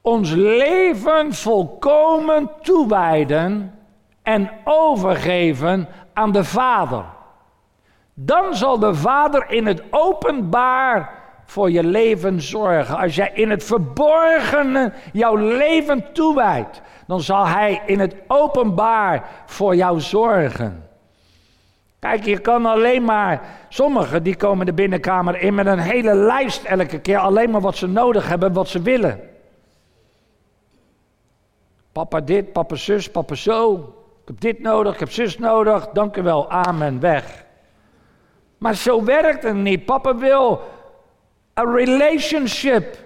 ons 0.00 0.30
leven 0.30 1.34
volkomen 1.34 2.50
toewijden 2.62 3.74
en 4.22 4.50
overgeven 4.64 5.88
aan 6.12 6.32
de 6.32 6.44
Vader. 6.44 7.04
Dan 8.14 8.54
zal 8.54 8.78
de 8.78 8.94
Vader 8.94 9.50
in 9.50 9.66
het 9.66 9.82
openbaar 9.90 11.18
voor 11.44 11.70
je 11.70 11.84
leven 11.84 12.40
zorgen. 12.40 12.96
Als 12.96 13.14
jij 13.14 13.30
in 13.34 13.50
het 13.50 13.64
verborgene 13.64 14.92
jouw 15.12 15.36
leven 15.36 16.12
toewijdt, 16.12 16.82
dan 17.06 17.20
zal 17.20 17.46
Hij 17.46 17.82
in 17.86 17.98
het 17.98 18.16
openbaar 18.26 19.28
voor 19.46 19.76
jou 19.76 20.00
zorgen. 20.00 20.89
Kijk, 22.00 22.24
je 22.24 22.38
kan 22.38 22.66
alleen 22.66 23.04
maar. 23.04 23.42
Sommigen 23.68 24.22
die 24.22 24.36
komen 24.36 24.66
de 24.66 24.72
binnenkamer 24.72 25.40
in 25.40 25.54
met 25.54 25.66
een 25.66 25.78
hele 25.78 26.14
lijst 26.14 26.64
elke 26.64 27.00
keer. 27.00 27.18
Alleen 27.18 27.50
maar 27.50 27.60
wat 27.60 27.76
ze 27.76 27.86
nodig 27.86 28.28
hebben, 28.28 28.52
wat 28.52 28.68
ze 28.68 28.82
willen. 28.82 29.20
Papa 31.92 32.20
dit, 32.20 32.52
papa 32.52 32.74
zus, 32.74 33.10
papa 33.10 33.34
zo. 33.34 33.74
Ik 34.22 34.28
heb 34.28 34.40
dit 34.40 34.60
nodig, 34.60 34.92
ik 34.92 35.00
heb 35.00 35.10
zus 35.10 35.38
nodig. 35.38 35.88
Dank 35.88 36.16
u 36.16 36.22
wel, 36.22 36.50
amen, 36.50 37.00
weg. 37.00 37.44
Maar 38.58 38.74
zo 38.74 39.04
werkt 39.04 39.42
het 39.42 39.54
niet. 39.54 39.84
Papa 39.84 40.16
wil 40.16 40.60
een 41.54 41.74
relationship. 41.74 42.96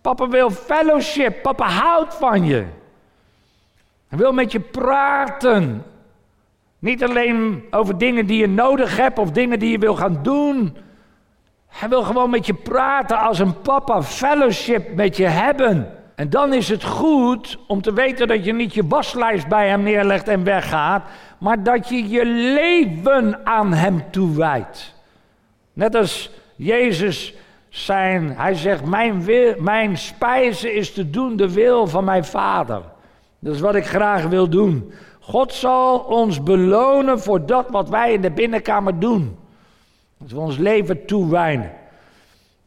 Papa 0.00 0.28
wil 0.28 0.50
fellowship. 0.50 1.42
Papa 1.42 1.68
houdt 1.68 2.14
van 2.14 2.44
je. 2.44 2.64
Hij 4.08 4.18
wil 4.18 4.32
met 4.32 4.52
je 4.52 4.60
praten. 4.60 5.84
Niet 6.80 7.04
alleen 7.04 7.64
over 7.70 7.98
dingen 7.98 8.26
die 8.26 8.38
je 8.38 8.48
nodig 8.48 8.96
hebt 8.96 9.18
of 9.18 9.30
dingen 9.30 9.58
die 9.58 9.70
je 9.70 9.78
wil 9.78 9.96
gaan 9.96 10.18
doen. 10.22 10.76
Hij 11.66 11.88
wil 11.88 12.02
gewoon 12.02 12.30
met 12.30 12.46
je 12.46 12.54
praten 12.54 13.18
als 13.18 13.38
een 13.38 13.60
papa, 13.60 14.02
fellowship 14.02 14.94
met 14.94 15.16
je 15.16 15.26
hebben. 15.26 15.98
En 16.14 16.30
dan 16.30 16.52
is 16.52 16.68
het 16.68 16.84
goed 16.84 17.58
om 17.66 17.82
te 17.82 17.92
weten 17.92 18.28
dat 18.28 18.44
je 18.44 18.52
niet 18.52 18.74
je 18.74 18.86
waslijst 18.86 19.48
bij 19.48 19.68
hem 19.68 19.82
neerlegt 19.82 20.28
en 20.28 20.44
weggaat, 20.44 21.02
maar 21.38 21.62
dat 21.62 21.88
je 21.88 22.08
je 22.08 22.24
leven 22.26 23.46
aan 23.46 23.72
hem 23.72 24.10
toewijdt. 24.10 24.94
Net 25.72 25.94
als 25.94 26.30
Jezus 26.56 27.34
zijn, 27.68 28.36
hij 28.36 28.54
zegt, 28.54 28.84
mijn, 28.84 29.24
wil, 29.24 29.54
mijn 29.58 29.98
spijze 29.98 30.74
is 30.74 30.92
te 30.92 31.10
doen 31.10 31.36
de 31.36 31.52
wil 31.52 31.86
van 31.86 32.04
mijn 32.04 32.24
vader. 32.24 32.82
Dat 33.38 33.54
is 33.54 33.60
wat 33.60 33.74
ik 33.74 33.86
graag 33.86 34.26
wil 34.26 34.48
doen. 34.48 34.92
God 35.20 35.52
zal 35.52 35.98
ons 35.98 36.42
belonen 36.42 37.20
voor 37.20 37.46
dat 37.46 37.70
wat 37.70 37.88
wij 37.88 38.12
in 38.12 38.20
de 38.20 38.30
binnenkamer 38.30 38.98
doen. 38.98 39.36
Dat 40.18 40.30
we 40.30 40.38
ons 40.38 40.56
leven 40.56 41.06
toewijnen. 41.06 41.72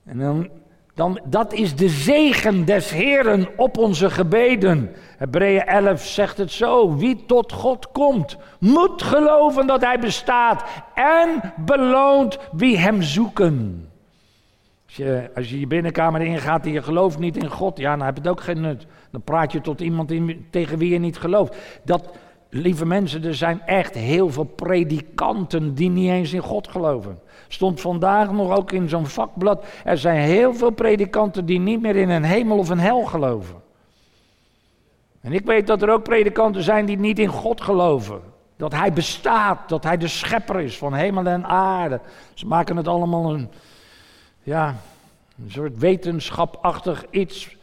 En 0.05 0.19
dan, 0.19 0.49
dan, 0.93 1.19
dat 1.23 1.53
is 1.53 1.75
de 1.75 1.89
zegen 1.89 2.65
des 2.65 2.91
Heren 2.91 3.47
op 3.55 3.77
onze 3.77 4.09
gebeden. 4.09 4.91
Hebreeën 5.17 5.65
11 5.65 6.05
zegt 6.05 6.37
het 6.37 6.51
zo: 6.51 6.95
wie 6.95 7.25
tot 7.25 7.51
God 7.51 7.91
komt, 7.91 8.37
moet 8.59 9.01
geloven 9.01 9.67
dat 9.67 9.81
Hij 9.81 9.99
bestaat 9.99 10.63
en 10.93 11.53
beloont 11.57 12.39
wie 12.51 12.77
Hem 12.77 13.01
zoeken. 13.01 13.87
Als 14.85 14.95
je, 14.95 15.29
als 15.35 15.49
je 15.49 15.59
je 15.59 15.67
binnenkamer 15.67 16.21
ingaat 16.21 16.65
en 16.65 16.71
je 16.71 16.81
gelooft 16.81 17.19
niet 17.19 17.37
in 17.37 17.49
God, 17.49 17.77
ja, 17.77 17.95
dan 17.95 18.05
heb 18.05 18.15
het 18.15 18.27
ook 18.27 18.41
geen 18.41 18.61
nut. 18.61 18.85
Dan 19.11 19.21
praat 19.21 19.51
je 19.51 19.61
tot 19.61 19.81
iemand 19.81 20.11
in, 20.11 20.47
tegen 20.49 20.77
wie 20.77 20.91
je 20.91 20.99
niet 20.99 21.17
gelooft. 21.17 21.57
Dat, 21.83 22.13
Lieve 22.55 22.85
mensen, 22.85 23.23
er 23.23 23.35
zijn 23.35 23.61
echt 23.65 23.95
heel 23.95 24.29
veel 24.29 24.43
predikanten 24.43 25.73
die 25.73 25.89
niet 25.89 26.09
eens 26.09 26.33
in 26.33 26.41
God 26.41 26.67
geloven. 26.67 27.19
Stond 27.47 27.81
vandaag 27.81 28.31
nog 28.31 28.57
ook 28.57 28.71
in 28.71 28.89
zo'n 28.89 29.07
vakblad. 29.07 29.65
Er 29.83 29.97
zijn 29.97 30.19
heel 30.19 30.53
veel 30.53 30.69
predikanten 30.69 31.45
die 31.45 31.59
niet 31.59 31.81
meer 31.81 31.95
in 31.95 32.09
een 32.09 32.23
hemel 32.23 32.57
of 32.57 32.69
een 32.69 32.79
hel 32.79 33.03
geloven. 33.03 33.55
En 35.21 35.33
ik 35.33 35.45
weet 35.45 35.67
dat 35.67 35.81
er 35.81 35.89
ook 35.89 36.03
predikanten 36.03 36.63
zijn 36.63 36.85
die 36.85 36.97
niet 36.97 37.19
in 37.19 37.27
God 37.27 37.61
geloven. 37.61 38.21
Dat 38.55 38.71
Hij 38.73 38.93
bestaat, 38.93 39.69
dat 39.69 39.83
Hij 39.83 39.97
de 39.97 40.07
schepper 40.07 40.59
is 40.59 40.77
van 40.77 40.93
hemel 40.93 41.25
en 41.25 41.45
aarde. 41.45 41.99
Ze 42.33 42.45
maken 42.45 42.77
het 42.77 42.87
allemaal 42.87 43.33
een, 43.33 43.49
ja, 44.43 44.75
een 45.43 45.51
soort 45.51 45.77
wetenschapachtig 45.77 47.05
iets. 47.09 47.55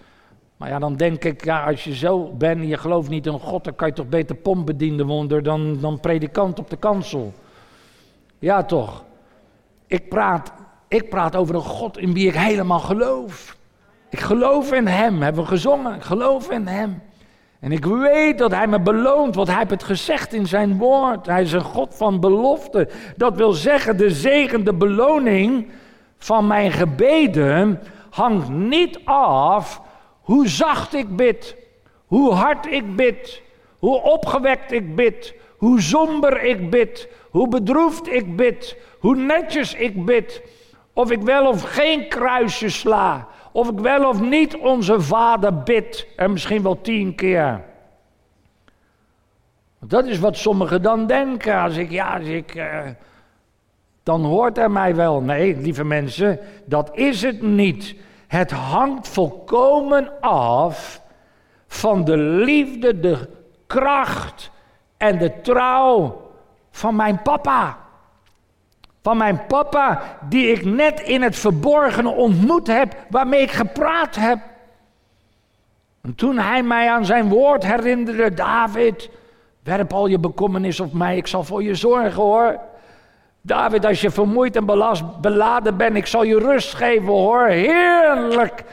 Maar 0.60 0.68
ja, 0.68 0.78
dan 0.78 0.96
denk 0.96 1.24
ik, 1.24 1.44
ja, 1.44 1.64
als 1.64 1.84
je 1.84 1.94
zo 1.94 2.32
bent 2.38 2.60
en 2.60 2.68
je 2.68 2.76
gelooft 2.76 3.08
niet 3.08 3.26
in 3.26 3.40
God, 3.40 3.64
dan 3.64 3.74
kan 3.74 3.88
je 3.88 3.94
toch 3.94 4.08
beter 4.08 4.36
pompbediende 4.36 5.04
worden 5.04 5.42
dan, 5.42 5.78
dan 5.80 6.00
predikant 6.00 6.58
op 6.58 6.70
de 6.70 6.76
kansel. 6.76 7.32
Ja, 8.38 8.64
toch? 8.64 9.04
Ik 9.86 10.08
praat, 10.08 10.52
ik 10.88 11.08
praat 11.08 11.36
over 11.36 11.54
een 11.54 11.60
God 11.60 11.98
in 11.98 12.12
wie 12.12 12.28
ik 12.28 12.34
helemaal 12.34 12.78
geloof. 12.78 13.56
Ik 14.10 14.20
geloof 14.20 14.72
in 14.72 14.86
Hem, 14.86 15.22
hebben 15.22 15.42
we 15.42 15.48
gezongen. 15.48 15.94
Ik 15.94 16.02
geloof 16.02 16.50
in 16.50 16.66
Hem. 16.66 17.02
En 17.60 17.72
ik 17.72 17.84
weet 17.84 18.38
dat 18.38 18.50
hij 18.50 18.66
me 18.66 18.80
beloont, 18.80 19.34
want 19.34 19.48
hij 19.48 19.56
heeft 19.58 19.70
het 19.70 19.84
gezegd 19.84 20.32
in 20.32 20.46
zijn 20.46 20.78
woord. 20.78 21.26
Hij 21.26 21.42
is 21.42 21.52
een 21.52 21.60
God 21.60 21.94
van 21.94 22.20
belofte. 22.20 22.88
Dat 23.16 23.36
wil 23.36 23.52
zeggen, 23.52 23.96
de 23.96 24.10
zegen, 24.10 24.64
de 24.64 24.74
beloning 24.74 25.70
van 26.18 26.46
mijn 26.46 26.72
gebeden 26.72 27.80
hangt 28.10 28.48
niet 28.48 29.00
af 29.04 29.88
hoe 30.30 30.48
zacht 30.48 30.94
ik 30.94 31.16
bid, 31.16 31.56
hoe 32.06 32.32
hard 32.32 32.66
ik 32.66 32.96
bid, 32.96 33.42
hoe 33.78 34.02
opgewekt 34.02 34.72
ik 34.72 34.96
bid, 34.96 35.34
hoe 35.56 35.80
somber 35.80 36.42
ik 36.42 36.70
bid, 36.70 37.08
hoe 37.30 37.48
bedroefd 37.48 38.12
ik 38.12 38.36
bid, 38.36 38.76
hoe 38.98 39.16
netjes 39.16 39.74
ik 39.74 40.04
bid, 40.04 40.42
of 40.92 41.10
ik 41.10 41.22
wel 41.22 41.48
of 41.48 41.62
geen 41.62 42.08
kruisje 42.08 42.68
sla, 42.68 43.28
of 43.52 43.70
ik 43.70 43.78
wel 43.78 44.08
of 44.08 44.20
niet 44.20 44.56
onze 44.56 45.00
vader 45.00 45.62
bid, 45.62 46.06
en 46.16 46.32
misschien 46.32 46.62
wel 46.62 46.80
tien 46.80 47.14
keer. 47.14 47.64
Dat 49.78 50.06
is 50.06 50.18
wat 50.18 50.36
sommigen 50.36 50.82
dan 50.82 51.06
denken. 51.06 51.58
Als 51.58 51.76
ik, 51.76 51.90
ja, 51.90 52.16
als 52.16 52.26
ik, 52.26 52.54
uh, 52.54 52.80
dan 54.02 54.24
hoort 54.24 54.56
hij 54.56 54.68
mij 54.68 54.94
wel. 54.94 55.20
Nee, 55.20 55.56
lieve 55.56 55.84
mensen, 55.84 56.38
dat 56.64 56.90
is 56.94 57.22
het 57.22 57.42
niet. 57.42 57.94
Het 58.30 58.50
hangt 58.50 59.08
volkomen 59.08 60.20
af 60.20 61.00
van 61.66 62.04
de 62.04 62.16
liefde, 62.16 63.00
de 63.00 63.28
kracht 63.66 64.50
en 64.96 65.18
de 65.18 65.40
trouw 65.40 66.20
van 66.70 66.96
mijn 66.96 67.22
papa. 67.22 67.78
Van 69.02 69.16
mijn 69.16 69.46
papa, 69.46 70.02
die 70.28 70.50
ik 70.52 70.64
net 70.64 71.00
in 71.00 71.22
het 71.22 71.36
verborgene 71.36 72.10
ontmoet 72.10 72.66
heb, 72.66 72.96
waarmee 73.08 73.42
ik 73.42 73.50
gepraat 73.50 74.16
heb. 74.16 74.38
En 76.00 76.14
toen 76.14 76.38
hij 76.38 76.62
mij 76.62 76.90
aan 76.90 77.04
zijn 77.04 77.28
woord 77.28 77.64
herinnerde, 77.64 78.34
David, 78.34 79.10
werp 79.62 79.92
al 79.92 80.06
je 80.06 80.18
bekommernis 80.18 80.80
op 80.80 80.92
mij, 80.92 81.16
ik 81.16 81.26
zal 81.26 81.44
voor 81.44 81.62
je 81.62 81.74
zorgen 81.74 82.22
hoor. 82.22 82.58
David, 83.42 83.86
als 83.86 84.00
je 84.00 84.10
vermoeid 84.10 84.56
en 84.56 84.66
belast, 84.66 85.20
beladen 85.20 85.76
bent, 85.76 85.96
ik 85.96 86.06
zal 86.06 86.22
je 86.22 86.38
rust 86.38 86.74
geven 86.74 87.12
hoor. 87.12 87.46
Heerlijk. 87.46 88.64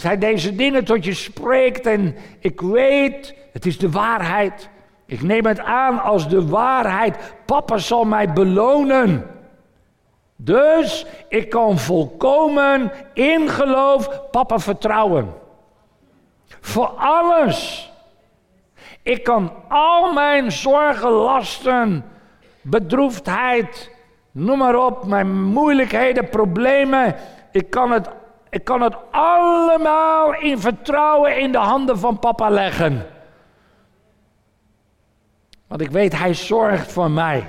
Hij 0.00 0.18
deze 0.18 0.54
dingen 0.54 0.84
tot 0.84 1.04
je 1.04 1.14
spreekt 1.14 1.86
en 1.86 2.16
ik 2.38 2.60
weet, 2.60 3.34
het 3.52 3.66
is 3.66 3.78
de 3.78 3.90
waarheid. 3.90 4.68
Ik 5.06 5.22
neem 5.22 5.46
het 5.46 5.60
aan 5.60 6.02
als 6.02 6.28
de 6.28 6.48
waarheid. 6.48 7.34
Papa 7.44 7.78
zal 7.78 8.04
mij 8.04 8.32
belonen. 8.32 9.26
Dus 10.36 11.06
ik 11.28 11.50
kan 11.50 11.78
volkomen 11.78 12.92
in 13.12 13.48
geloof 13.48 14.30
papa 14.30 14.58
vertrouwen. 14.58 15.34
Voor 16.60 16.88
alles. 16.96 17.92
Ik 19.02 19.24
kan 19.24 19.52
al 19.68 20.12
mijn 20.12 20.52
zorgen, 20.52 21.10
lasten, 21.10 22.04
bedroefdheid, 22.64 23.90
noem 24.30 24.58
maar 24.58 24.76
op, 24.76 25.06
mijn 25.06 25.42
moeilijkheden, 25.42 26.28
problemen. 26.28 27.14
Ik 27.52 27.70
kan 27.70 27.90
het, 27.90 28.08
ik 28.50 28.64
kan 28.64 28.80
het 28.80 28.96
allemaal 29.10 30.34
in 30.34 30.58
vertrouwen 30.58 31.38
in 31.38 31.52
de 31.52 31.58
handen 31.58 31.98
van 31.98 32.18
papa 32.18 32.48
leggen. 32.48 33.06
Want 35.66 35.80
ik 35.80 35.90
weet, 35.90 36.18
hij 36.18 36.34
zorgt 36.34 36.92
voor 36.92 37.10
mij. 37.10 37.48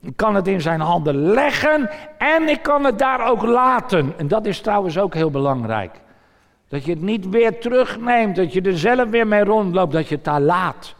Ik 0.00 0.16
kan 0.16 0.34
het 0.34 0.46
in 0.48 0.60
zijn 0.60 0.80
handen 0.80 1.16
leggen 1.16 1.90
en 2.18 2.48
ik 2.48 2.62
kan 2.62 2.84
het 2.84 2.98
daar 2.98 3.28
ook 3.28 3.42
laten. 3.42 4.14
En 4.16 4.28
dat 4.28 4.46
is 4.46 4.60
trouwens 4.60 4.98
ook 4.98 5.14
heel 5.14 5.30
belangrijk. 5.30 6.00
Dat 6.68 6.84
je 6.84 6.90
het 6.90 7.02
niet 7.02 7.28
weer 7.28 7.60
terugneemt, 7.60 8.36
dat 8.36 8.52
je 8.52 8.62
er 8.62 8.78
zelf 8.78 9.08
weer 9.08 9.26
mee 9.26 9.44
rondloopt, 9.44 9.92
dat 9.92 10.08
je 10.08 10.14
het 10.14 10.24
daar 10.24 10.40
laat. 10.40 10.94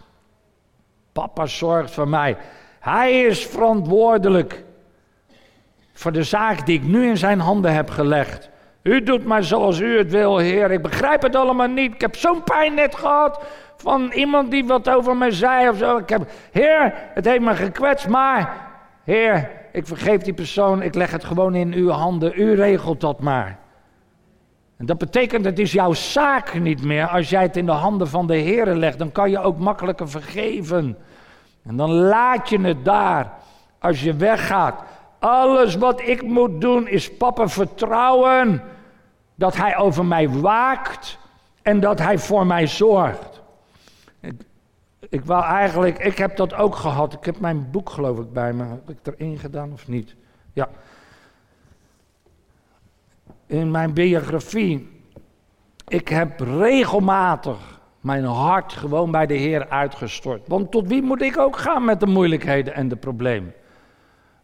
Papa 1.13 1.47
zorgt 1.47 1.91
voor 1.91 2.09
mij. 2.09 2.37
Hij 2.89 3.21
is 3.23 3.47
verantwoordelijk 3.47 4.65
voor 5.93 6.13
de 6.13 6.23
zaak 6.23 6.67
die 6.67 6.79
ik 6.79 6.87
nu 6.87 7.07
in 7.07 7.17
zijn 7.17 7.41
handen 7.41 7.75
heb 7.75 7.91
gelegd. 7.91 8.51
U 8.83 9.03
doet 9.03 9.25
maar 9.25 9.45
zoals 9.45 9.81
u 9.81 9.99
het 9.99 10.11
wil, 10.11 10.39
Heer. 10.39 10.71
Ik 10.71 10.83
begrijp 10.83 11.23
het 11.23 11.37
allemaal 11.37 11.69
niet. 11.69 11.95
Ik 11.95 12.01
heb 12.01 12.17
zo'n 12.17 12.45
pijn 12.45 12.75
net 12.75 12.95
gehad 12.95 13.45
van 13.77 14.11
iemand 14.13 14.51
die 14.51 14.65
wat 14.65 14.91
over 14.91 15.17
me 15.17 15.31
zei 15.31 15.69
of 15.69 15.77
zo. 15.77 15.97
Ik 15.97 16.09
heb, 16.09 16.31
heer, 16.51 16.95
het 17.15 17.25
heeft 17.25 17.41
me 17.41 17.55
gekwetst, 17.55 18.09
maar 18.09 18.67
Heer, 19.05 19.51
ik 19.73 19.87
vergeef 19.87 20.21
die 20.23 20.35
persoon. 20.35 20.83
Ik 20.83 20.95
leg 20.95 21.11
het 21.11 21.25
gewoon 21.25 21.55
in 21.55 21.73
uw 21.73 21.89
handen. 21.89 22.33
U 22.41 22.55
regelt 22.55 23.01
dat 23.01 23.21
maar. 23.21 23.59
En 24.77 24.87
dat 24.87 24.99
betekent, 24.99 25.45
het 25.45 25.59
is 25.59 25.73
jouw 25.73 25.93
zaak 25.93 26.61
niet 26.61 26.85
meer. 26.85 27.07
Als 27.07 27.31
jij 27.31 27.43
het 27.43 27.57
in 27.57 27.67
de 27.67 27.73
handen 27.73 28.09
van 28.09 28.27
de 28.27 28.37
Heer 28.37 28.67
legt, 28.67 28.99
dan 28.99 29.13
kan 29.13 29.31
je 29.31 29.39
ook 29.39 29.59
makkelijker 29.59 30.09
vergeven. 30.09 30.97
En 31.69 31.77
dan 31.77 31.91
laat 31.91 32.49
je 32.49 32.61
het 32.61 32.85
daar 32.85 33.33
als 33.79 34.03
je 34.03 34.15
weggaat. 34.15 34.83
Alles 35.19 35.77
wat 35.77 36.01
ik 36.01 36.23
moet 36.23 36.61
doen 36.61 36.89
is 36.89 37.17
papa 37.17 37.49
vertrouwen 37.49 38.63
dat 39.35 39.57
hij 39.57 39.77
over 39.77 40.05
mij 40.05 40.29
waakt 40.31 41.19
en 41.63 41.81
dat 41.81 41.99
hij 41.99 42.19
voor 42.19 42.47
mij 42.47 42.67
zorgt. 42.67 43.41
Ik, 45.09 45.25
wou 45.25 45.45
eigenlijk, 45.45 45.99
ik 45.99 46.19
heb 46.19 46.37
dat 46.37 46.55
ook 46.55 46.77
gehad. 46.77 47.13
Ik 47.13 47.25
heb 47.25 47.41
mijn 47.41 47.71
boek 47.71 47.91
geloof 47.91 48.19
ik 48.19 48.33
bij 48.33 48.53
me. 48.53 48.65
Heb 48.65 48.91
ik 48.91 48.99
erin 49.03 49.39
gedaan 49.39 49.73
of 49.73 49.89
niet? 49.89 50.15
Ja. 50.53 50.69
In 53.47 53.71
mijn 53.71 53.93
biografie. 53.93 55.03
Ik 55.89 56.09
heb 56.09 56.41
regelmatig 56.41 57.78
mijn 58.09 58.25
hart 58.25 58.73
gewoon 58.73 59.11
bij 59.11 59.27
de 59.27 59.35
Heer 59.35 59.69
uitgestort. 59.69 60.49
Want 60.49 60.71
tot 60.71 60.89
wie 60.89 61.03
moet 61.03 61.23
ik 61.23 61.39
ook 61.39 61.57
gaan 61.57 61.85
met 61.85 62.01
de 62.01 62.07
moeilijkheden 62.07 62.75
en 62.75 62.89
de 62.89 62.97
problemen? 62.97 63.53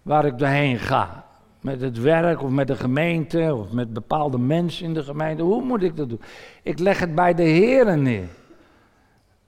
Waar 0.02 0.24
ik 0.24 0.38
doorheen 0.38 0.78
ga. 0.78 1.24
Met 1.60 1.80
het 1.80 2.00
werk 2.00 2.42
of 2.42 2.50
met 2.50 2.66
de 2.66 2.76
gemeente 2.76 3.54
of 3.54 3.72
met 3.72 3.92
bepaalde 3.92 4.38
mensen 4.38 4.84
in 4.84 4.94
de 4.94 5.02
gemeente. 5.02 5.42
Hoe 5.42 5.62
moet 5.62 5.82
ik 5.82 5.96
dat 5.96 6.08
doen? 6.08 6.20
Ik 6.62 6.78
leg 6.78 7.00
het 7.00 7.14
bij 7.14 7.34
de 7.34 7.42
Heer 7.42 7.98
neer. 7.98 8.28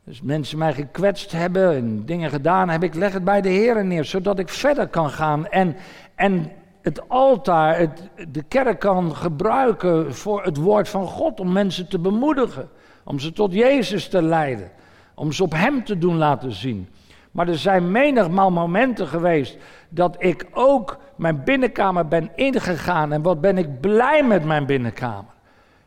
Dus 0.05 0.22
mensen 0.22 0.59
mij 0.59 0.72
gekwetst 0.72 1.33
hebben 1.33 1.74
en 1.74 2.05
dingen 2.05 2.31
gedaan 2.31 2.68
hebben, 2.68 2.88
ik 2.88 2.94
leg 2.94 3.12
het 3.12 3.24
bij 3.24 3.40
de 3.40 3.48
Heer 3.48 3.85
neer, 3.85 4.05
zodat 4.05 4.38
ik 4.38 4.48
verder 4.48 4.88
kan 4.88 5.11
gaan 5.11 5.46
en, 5.46 5.76
en 6.14 6.52
het 6.83 7.09
altaar, 7.09 7.79
het, 7.79 8.09
de 8.29 8.42
kerk 8.42 8.79
kan 8.81 9.16
gebruiken 9.16 10.14
voor 10.14 10.44
het 10.44 10.57
woord 10.57 10.88
van 10.88 11.07
God 11.07 11.40
om 11.40 11.52
mensen 11.52 11.88
te 11.88 11.98
bemoedigen. 11.98 12.68
Om 13.09 13.19
ze 13.19 13.33
tot 13.33 13.53
Jezus 13.53 14.09
te 14.09 14.23
leiden. 14.23 14.71
Om 15.14 15.33
ze 15.33 15.42
op 15.42 15.53
Hem 15.53 15.85
te 15.85 15.99
doen 15.99 16.16
laten 16.16 16.53
zien. 16.53 16.88
Maar 17.31 17.49
er 17.49 17.59
zijn 17.59 17.90
menigmaal 17.90 18.51
momenten 18.51 19.07
geweest 19.07 19.57
dat 19.88 20.16
ik 20.19 20.47
ook 20.53 20.99
mijn 21.16 21.45
binnenkamer 21.45 22.09
ben 22.09 22.31
ingegaan. 22.35 23.12
En 23.12 23.23
wat 23.23 23.40
ben 23.40 23.59
ik 23.59 23.81
blij 23.81 24.25
met 24.25 24.45
mijn 24.45 24.66
binnenkamer. 24.66 25.35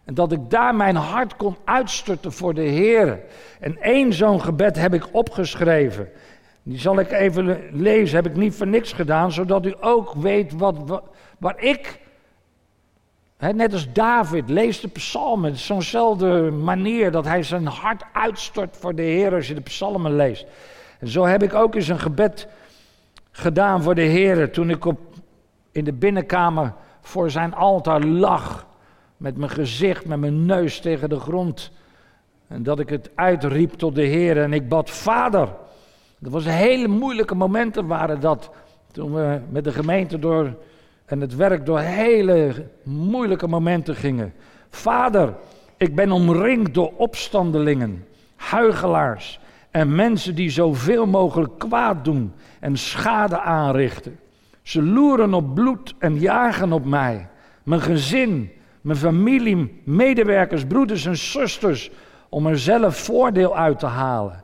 En 0.06 0.14
dat 0.14 0.32
ik 0.32 0.50
daar 0.50 0.76
mijn 0.76 0.96
hart 0.96 1.36
kon 1.36 1.58
uitstorten 1.64 2.32
voor 2.32 2.54
de 2.54 2.62
Heer. 2.62 3.20
En 3.60 3.82
één 3.82 4.14
zo'n 4.14 4.42
gebed 4.42 4.76
heb 4.76 4.94
ik 4.94 5.08
opgeschreven. 5.12 6.10
Die 6.64 6.80
zal 6.80 7.00
ik 7.00 7.12
even 7.12 7.60
lezen, 7.72 8.16
heb 8.16 8.26
ik 8.26 8.36
niet 8.36 8.56
voor 8.56 8.68
niks 8.68 8.94
gedaan, 8.94 9.32
zodat 9.32 9.66
u 9.66 9.74
ook 9.80 10.14
weet 10.14 10.54
wat, 10.54 11.02
waar 11.38 11.64
ik 11.64 12.00
net 13.40 13.74
als 13.74 13.94
David, 13.94 14.50
lees 14.50 14.80
de 14.80 14.88
psalmen. 14.88 15.58
Zo'nzelfde 15.58 16.52
manier 16.52 17.12
dat 17.12 17.26
hij 17.26 17.44
zijn 17.44 17.66
hart 17.68 18.04
uitstort 18.14 18.78
voor 18.78 18.96
de 18.96 19.02
Heer 19.02 19.34
als 19.34 19.48
je 19.48 19.54
de 19.54 19.62
psalmen 19.62 20.16
leest. 20.16 20.46
En 21.00 21.08
zo 21.08 21.26
heb 21.26 21.44
ik 21.44 21.54
ook 21.54 21.76
eens 21.76 21.88
een 21.88 22.00
gebed 22.00 22.48
gedaan 23.32 23.84
voor 23.84 23.96
de 23.96 24.02
Heer 24.02 24.52
toen 24.52 24.70
ik 24.70 24.86
op, 24.86 25.00
in 25.72 25.84
de 25.84 25.94
binnenkamer 25.94 26.74
voor 27.02 27.32
zijn 27.32 27.54
altaar 27.54 28.02
lag. 28.02 28.68
Met 29.18 29.38
mijn 29.38 29.52
gezicht, 29.52 30.06
met 30.06 30.20
mijn 30.20 30.46
neus 30.46 30.80
tegen 30.80 31.10
de 31.10 31.20
grond. 31.20 31.72
En 32.48 32.64
dat 32.64 32.80
ik 32.80 32.90
het 32.90 33.10
uitriep 33.16 33.74
tot 33.74 33.96
de 33.96 34.06
Heer 34.06 34.42
en 34.42 34.54
ik 34.54 34.70
bad, 34.70 34.90
Vader. 34.90 35.50
Dat 36.20 36.32
was 36.32 36.46
hele 36.46 36.88
moeilijke 36.88 37.36
momenten 37.36 37.88
waren 37.88 38.20
dat. 38.20 38.52
Toen 38.92 39.14
we 39.14 39.40
met 39.50 39.64
de 39.64 39.72
gemeente 39.72 40.20
door 40.20 40.54
en 41.10 41.22
het 41.22 41.36
werk 41.36 41.66
door 41.66 41.80
hele 41.80 42.68
moeilijke 42.84 43.48
momenten 43.48 43.96
gingen. 43.96 44.34
Vader, 44.70 45.34
ik 45.78 45.96
ben 45.96 46.12
omringd 46.12 46.74
door 46.74 46.94
opstandelingen, 46.96 48.06
huigelaars 48.36 49.40
en 49.72 49.96
mensen 49.96 50.36
die 50.36 50.50
zoveel 50.50 51.06
mogelijk 51.06 51.60
kwaad 51.60 52.04
doen 52.06 52.34
en 52.60 52.78
schade 52.78 53.40
aanrichten. 53.40 54.20
Ze 54.62 54.84
loeren 54.84 55.34
op 55.34 55.56
bloed 55.56 55.96
en 56.00 56.20
jagen 56.20 56.72
op 56.72 56.86
mij, 56.86 57.28
mijn 57.64 57.82
gezin, 57.82 58.52
mijn 58.82 58.98
familie, 58.98 59.82
medewerkers, 59.84 60.66
broeders 60.66 61.06
en 61.06 61.18
zusters, 61.18 61.92
om 62.30 62.48
er 62.48 62.60
zelf 62.60 62.98
voordeel 62.98 63.58
uit 63.58 63.80
te 63.80 63.86
halen. 63.86 64.44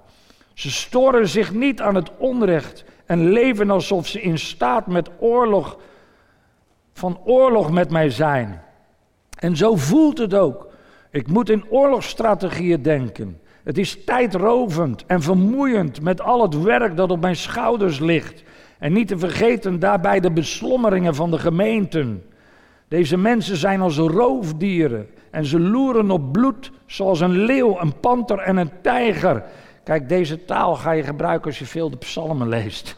Ze 0.53 0.71
storen 0.71 1.27
zich 1.27 1.53
niet 1.53 1.81
aan 1.81 1.95
het 1.95 2.11
onrecht 2.17 2.85
en 3.05 3.29
leven 3.29 3.69
alsof 3.69 4.07
ze 4.07 4.21
in 4.21 4.39
staat 4.39 4.87
met 4.87 5.09
oorlog 5.19 5.77
van 6.95 7.19
oorlog 7.23 7.71
met 7.71 7.91
mij 7.91 8.09
zijn. 8.09 8.61
En 9.39 9.57
zo 9.57 9.75
voelt 9.75 10.17
het 10.17 10.33
ook. 10.33 10.67
Ik 11.11 11.27
moet 11.27 11.49
in 11.49 11.65
oorlogsstrategieën 11.69 12.81
denken. 12.81 13.39
Het 13.63 13.77
is 13.77 14.03
tijdrovend 14.05 15.05
en 15.05 15.21
vermoeiend 15.21 16.01
met 16.01 16.21
al 16.21 16.41
het 16.41 16.61
werk 16.61 16.97
dat 16.97 17.11
op 17.11 17.21
mijn 17.21 17.35
schouders 17.35 17.99
ligt. 17.99 18.43
En 18.79 18.93
niet 18.93 19.07
te 19.07 19.17
vergeten 19.17 19.79
daarbij 19.79 20.19
de 20.19 20.31
beslommeringen 20.31 21.15
van 21.15 21.31
de 21.31 21.39
gemeenten. 21.39 22.23
Deze 22.87 23.17
mensen 23.17 23.57
zijn 23.57 23.81
als 23.81 23.97
roofdieren 23.97 25.07
en 25.31 25.45
ze 25.45 25.59
loeren 25.59 26.11
op 26.11 26.31
bloed 26.31 26.71
zoals 26.85 27.19
een 27.19 27.37
leeuw, 27.37 27.79
een 27.79 27.99
panter 27.99 28.39
en 28.39 28.57
een 28.57 28.71
tijger. 28.81 29.43
Kijk, 29.83 30.09
deze 30.09 30.45
taal 30.45 30.75
ga 30.75 30.91
je 30.91 31.03
gebruiken 31.03 31.47
als 31.47 31.59
je 31.59 31.65
veel 31.65 31.89
de 31.89 31.97
psalmen 31.97 32.47
leest. 32.47 32.97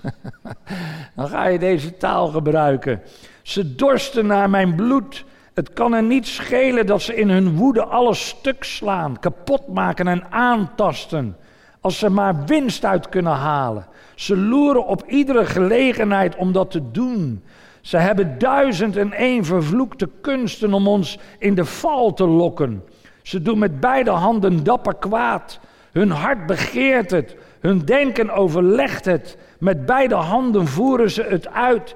Dan 1.16 1.28
ga 1.28 1.48
je 1.48 1.60
deze 1.60 1.98
taal 1.98 2.28
gebruiken. 2.28 3.02
Ze 3.48 3.76
dorsten 3.76 4.26
naar 4.26 4.50
mijn 4.50 4.76
bloed. 4.76 5.26
Het 5.54 5.74
kan 5.74 5.94
er 5.94 6.04
niet 6.04 6.28
schelen 6.28 6.86
dat 6.86 7.02
ze 7.02 7.16
in 7.16 7.30
hun 7.30 7.56
woede 7.56 7.86
alles 7.86 8.28
stuk 8.28 8.64
slaan, 8.64 9.20
kapot 9.20 9.68
maken 9.68 10.08
en 10.08 10.32
aantasten. 10.32 11.38
Als 11.82 12.00
ze 12.00 12.10
maar 12.10 12.46
winst 12.46 12.86
uit 12.86 13.10
kunnen 13.10 13.34
halen. 13.34 13.88
Ze 14.16 14.38
loeren 14.38 14.86
op 14.86 15.04
iedere 15.04 15.46
gelegenheid 15.46 16.36
om 16.36 16.52
dat 16.52 16.72
te 16.72 16.92
doen. 16.92 17.44
Ze 17.82 17.98
hebben 17.98 18.40
duizend 18.40 18.98
en 18.98 19.14
één 19.14 19.46
vervloekte 19.46 20.10
kunsten 20.22 20.74
om 20.74 20.88
ons 20.88 21.20
in 21.40 21.56
de 21.56 21.66
val 21.66 22.14
te 22.14 22.28
lokken. 22.28 22.84
Ze 23.22 23.42
doen 23.42 23.60
met 23.60 23.80
beide 23.80 24.12
handen 24.12 24.64
dapper 24.64 24.96
kwaad. 24.96 25.60
Hun 25.92 26.12
hart 26.12 26.46
begeert 26.46 27.12
het. 27.12 27.36
Hun 27.60 27.80
denken 27.80 28.30
overlegt 28.30 29.06
het. 29.06 29.38
Met 29.60 29.86
beide 29.86 30.16
handen 30.16 30.68
voeren 30.68 31.12
ze 31.12 31.24
het 31.24 31.48
uit. 31.48 31.96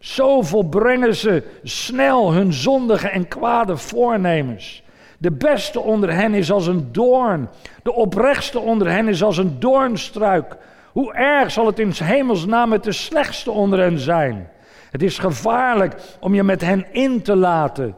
Zo 0.00 0.42
volbrengen 0.42 1.14
ze 1.14 1.42
snel 1.62 2.32
hun 2.32 2.52
zondige 2.52 3.08
en 3.08 3.28
kwade 3.28 3.76
voornemens. 3.76 4.82
De 5.18 5.30
beste 5.30 5.80
onder 5.80 6.12
hen 6.12 6.34
is 6.34 6.52
als 6.52 6.66
een 6.66 6.92
doorn. 6.92 7.48
De 7.82 7.92
oprechtste 7.92 8.58
onder 8.58 8.90
hen 8.90 9.08
is 9.08 9.22
als 9.22 9.36
een 9.36 9.60
doornstruik. 9.60 10.56
Hoe 10.92 11.14
erg 11.14 11.50
zal 11.50 11.66
het 11.66 11.78
in 11.78 11.92
hemelsnaam 11.94 12.68
met 12.68 12.84
de 12.84 12.92
slechtste 12.92 13.50
onder 13.50 13.78
hen 13.78 13.98
zijn? 13.98 14.50
Het 14.90 15.02
is 15.02 15.18
gevaarlijk 15.18 15.94
om 16.20 16.34
je 16.34 16.42
met 16.42 16.60
hen 16.60 16.92
in 16.92 17.22
te 17.22 17.36
laten. 17.36 17.94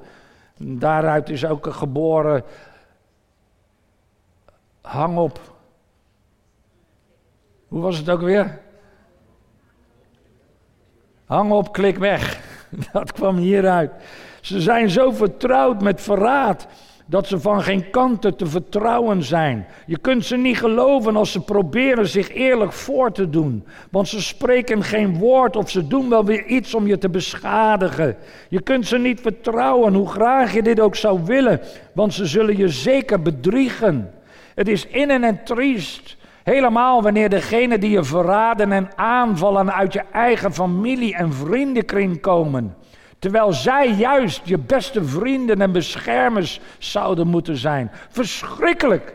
Daaruit 0.56 1.28
is 1.28 1.44
ook 1.44 1.66
geboren. 1.70 2.44
Hang 4.80 5.18
op. 5.18 5.40
Hoe 7.68 7.80
was 7.80 7.98
het 7.98 8.10
ook 8.10 8.20
weer? 8.20 8.60
Hang 11.32 11.52
op, 11.52 11.72
klik 11.72 11.98
weg. 11.98 12.40
Dat 12.92 13.12
kwam 13.12 13.36
hieruit. 13.36 13.90
Ze 14.40 14.60
zijn 14.60 14.90
zo 14.90 15.10
vertrouwd 15.10 15.82
met 15.82 16.00
verraad 16.00 16.66
dat 17.06 17.26
ze 17.26 17.40
van 17.40 17.62
geen 17.62 17.90
kanten 17.90 18.36
te 18.36 18.46
vertrouwen 18.46 19.22
zijn. 19.22 19.66
Je 19.86 19.98
kunt 19.98 20.24
ze 20.24 20.36
niet 20.36 20.58
geloven 20.58 21.16
als 21.16 21.32
ze 21.32 21.40
proberen 21.40 22.08
zich 22.08 22.34
eerlijk 22.34 22.72
voor 22.72 23.12
te 23.12 23.30
doen. 23.30 23.64
Want 23.90 24.08
ze 24.08 24.22
spreken 24.22 24.82
geen 24.82 25.18
woord 25.18 25.56
of 25.56 25.70
ze 25.70 25.86
doen 25.86 26.08
wel 26.08 26.24
weer 26.24 26.44
iets 26.44 26.74
om 26.74 26.86
je 26.86 26.98
te 26.98 27.08
beschadigen. 27.08 28.16
Je 28.48 28.62
kunt 28.62 28.86
ze 28.86 28.98
niet 28.98 29.20
vertrouwen, 29.20 29.94
hoe 29.94 30.08
graag 30.08 30.54
je 30.54 30.62
dit 30.62 30.80
ook 30.80 30.96
zou 30.96 31.24
willen, 31.24 31.60
want 31.92 32.14
ze 32.14 32.26
zullen 32.26 32.56
je 32.56 32.68
zeker 32.68 33.22
bedriegen. 33.22 34.10
Het 34.54 34.68
is 34.68 34.86
innen 34.86 35.24
en 35.24 35.44
triest. 35.44 36.16
Helemaal 36.42 37.02
wanneer 37.02 37.28
degenen 37.28 37.80
die 37.80 37.90
je 37.90 38.04
verraden 38.04 38.72
en 38.72 38.90
aanvallen 38.96 39.74
uit 39.74 39.92
je 39.92 40.02
eigen 40.12 40.52
familie 40.52 41.14
en 41.14 41.32
vriendenkring 41.32 42.20
komen. 42.20 42.76
Terwijl 43.18 43.52
zij 43.52 43.90
juist 43.90 44.40
je 44.44 44.58
beste 44.58 45.04
vrienden 45.04 45.60
en 45.60 45.72
beschermers 45.72 46.60
zouden 46.78 47.26
moeten 47.26 47.56
zijn. 47.56 47.90
Verschrikkelijk. 48.08 49.14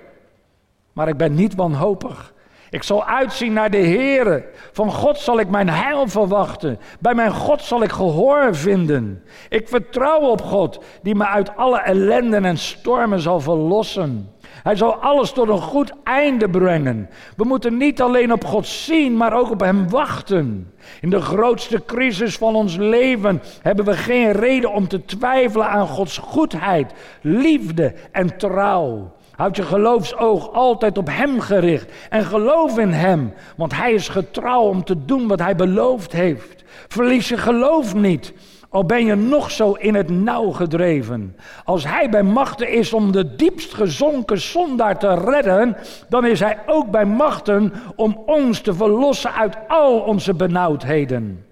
Maar 0.94 1.08
ik 1.08 1.18
ben 1.18 1.34
niet 1.34 1.56
wanhopig. 1.56 2.34
Ik 2.70 2.84
zal 2.84 3.06
uitzien 3.06 3.54
naar 3.54 3.70
de 3.70 3.78
Heere. 3.78 4.46
Van 4.72 4.92
God 4.92 5.18
zal 5.18 5.40
ik 5.40 5.50
mijn 5.50 5.70
heil 5.70 6.08
verwachten. 6.08 6.80
Bij 7.00 7.14
mijn 7.14 7.32
God 7.32 7.62
zal 7.62 7.84
ik 7.84 7.92
gehoor 7.92 8.56
vinden. 8.56 9.24
Ik 9.50 9.68
vertrouw 9.68 10.20
op 10.20 10.42
God, 10.42 10.84
die 11.02 11.16
me 11.16 11.26
uit 11.26 11.56
alle 11.56 11.80
ellenden 11.80 12.46
en 12.46 12.58
stormen 12.58 13.20
zal 13.20 13.40
verlossen. 13.40 14.32
Hij 14.68 14.76
zal 14.76 14.96
alles 14.96 15.32
tot 15.32 15.50
een 15.50 15.62
goed 15.62 15.94
einde 16.04 16.50
brengen. 16.50 17.10
We 17.36 17.44
moeten 17.44 17.78
niet 17.78 18.02
alleen 18.02 18.32
op 18.32 18.46
God 18.46 18.68
zien, 18.68 19.18
maar 19.18 19.34
ook 19.34 19.52
op 19.52 19.60
Hem 19.60 19.90
wachten. 19.90 20.74
In 21.02 21.10
de 21.10 21.22
grootste 21.22 21.86
crisis 21.86 22.38
van 22.38 22.56
ons 22.56 22.76
leven 22.76 23.42
hebben 23.62 23.86
we 23.86 23.94
geen 23.94 24.32
reden 24.32 24.74
om 24.74 24.88
te 24.88 25.06
twijfelen 25.06 25.70
aan 25.70 25.88
Gods 25.88 26.18
goedheid, 26.18 26.94
liefde 27.22 27.94
en 28.12 28.38
trouw. 28.38 29.12
Houd 29.36 29.56
je 29.56 29.64
geloofsoog 29.64 30.54
altijd 30.54 30.98
op 30.98 31.08
Hem 31.12 31.40
gericht 31.40 31.92
en 32.10 32.24
geloof 32.24 32.78
in 32.78 32.92
Hem, 32.92 33.34
want 33.56 33.76
Hij 33.76 33.94
is 33.94 34.08
getrouw 34.08 34.62
om 34.62 34.84
te 34.84 35.06
doen 35.06 35.28
wat 35.28 35.40
Hij 35.40 35.56
beloofd 35.56 36.12
heeft. 36.12 36.64
Verlies 36.88 37.30
je 37.30 37.38
geloof 37.38 37.96
niet. 37.96 38.34
Al 38.70 38.86
ben 38.86 39.06
je 39.06 39.16
nog 39.16 39.52
zo 39.52 39.72
in 39.72 39.96
het 39.96 40.10
nauw 40.10 40.52
gedreven. 40.52 41.36
Als 41.64 41.88
hij 41.88 42.10
bij 42.10 42.24
machten 42.24 42.70
is 42.70 42.94
om 42.94 43.12
de 43.12 43.36
diepst 43.36 43.74
gezonken 43.74 44.42
zondaar 44.42 45.00
te 45.00 45.14
redden, 45.14 45.78
dan 46.10 46.26
is 46.26 46.40
hij 46.40 46.58
ook 46.66 46.92
bij 46.92 47.06
machten 47.06 47.74
om 47.96 48.24
ons 48.26 48.62
te 48.62 48.74
verlossen 48.74 49.34
uit 49.34 49.58
al 49.68 50.00
onze 50.00 50.34
benauwdheden. 50.34 51.46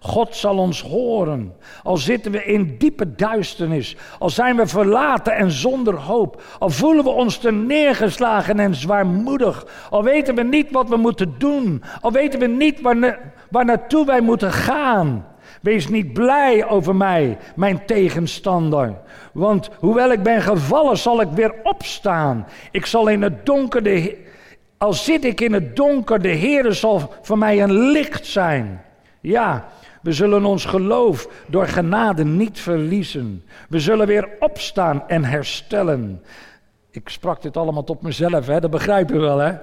God 0.00 0.36
zal 0.36 0.58
ons 0.58 0.82
horen. 0.82 1.54
Al 1.82 1.96
zitten 1.96 2.32
we 2.32 2.44
in 2.44 2.76
diepe 2.78 3.14
duisternis. 3.14 3.96
Al 4.18 4.30
zijn 4.30 4.56
we 4.56 4.66
verlaten 4.66 5.34
en 5.34 5.50
zonder 5.50 5.94
hoop. 5.94 6.42
Al 6.58 6.70
voelen 6.70 7.04
we 7.04 7.10
ons 7.10 7.38
te 7.38 7.52
neergeslagen 7.52 8.60
en 8.60 8.74
zwaarmoedig. 8.74 9.66
Al 9.90 10.02
weten 10.02 10.34
we 10.34 10.42
niet 10.42 10.70
wat 10.70 10.88
we 10.88 10.96
moeten 10.96 11.34
doen. 11.38 11.82
Al 12.00 12.12
weten 12.12 12.40
we 12.40 12.46
niet 12.46 12.80
waar, 12.80 13.18
waar 13.50 13.64
naartoe 13.64 14.06
wij 14.06 14.20
moeten 14.20 14.52
gaan. 14.52 15.24
Wees 15.66 15.88
niet 15.88 16.12
blij 16.12 16.68
over 16.68 16.96
mij, 16.96 17.38
mijn 17.56 17.84
tegenstander. 17.86 18.94
Want 19.32 19.70
hoewel 19.78 20.12
ik 20.12 20.22
ben 20.22 20.42
gevallen, 20.42 20.98
zal 20.98 21.20
ik 21.20 21.28
weer 21.28 21.54
opstaan. 21.62 22.46
Ik 22.70 22.86
zal 22.86 23.08
in 23.08 23.22
het 23.22 23.46
donker, 23.46 23.82
de, 23.82 24.24
al 24.78 24.92
zit 24.92 25.24
ik 25.24 25.40
in 25.40 25.52
het 25.52 25.76
donker, 25.76 26.22
de 26.22 26.28
Heer 26.28 26.72
zal 26.72 27.14
voor 27.22 27.38
mij 27.38 27.62
een 27.62 27.72
licht 27.72 28.26
zijn. 28.26 28.82
Ja, 29.20 29.68
we 30.02 30.12
zullen 30.12 30.44
ons 30.44 30.64
geloof 30.64 31.28
door 31.46 31.66
genade 31.66 32.24
niet 32.24 32.60
verliezen. 32.60 33.44
We 33.68 33.80
zullen 33.80 34.06
weer 34.06 34.28
opstaan 34.38 35.08
en 35.08 35.24
herstellen. 35.24 36.22
Ik 36.90 37.08
sprak 37.08 37.42
dit 37.42 37.56
allemaal 37.56 37.84
tot 37.84 38.02
mezelf, 38.02 38.46
hè? 38.46 38.60
dat 38.60 38.70
begrijp 38.70 39.10
je 39.10 39.18
wel, 39.18 39.38
hè? 39.38 39.54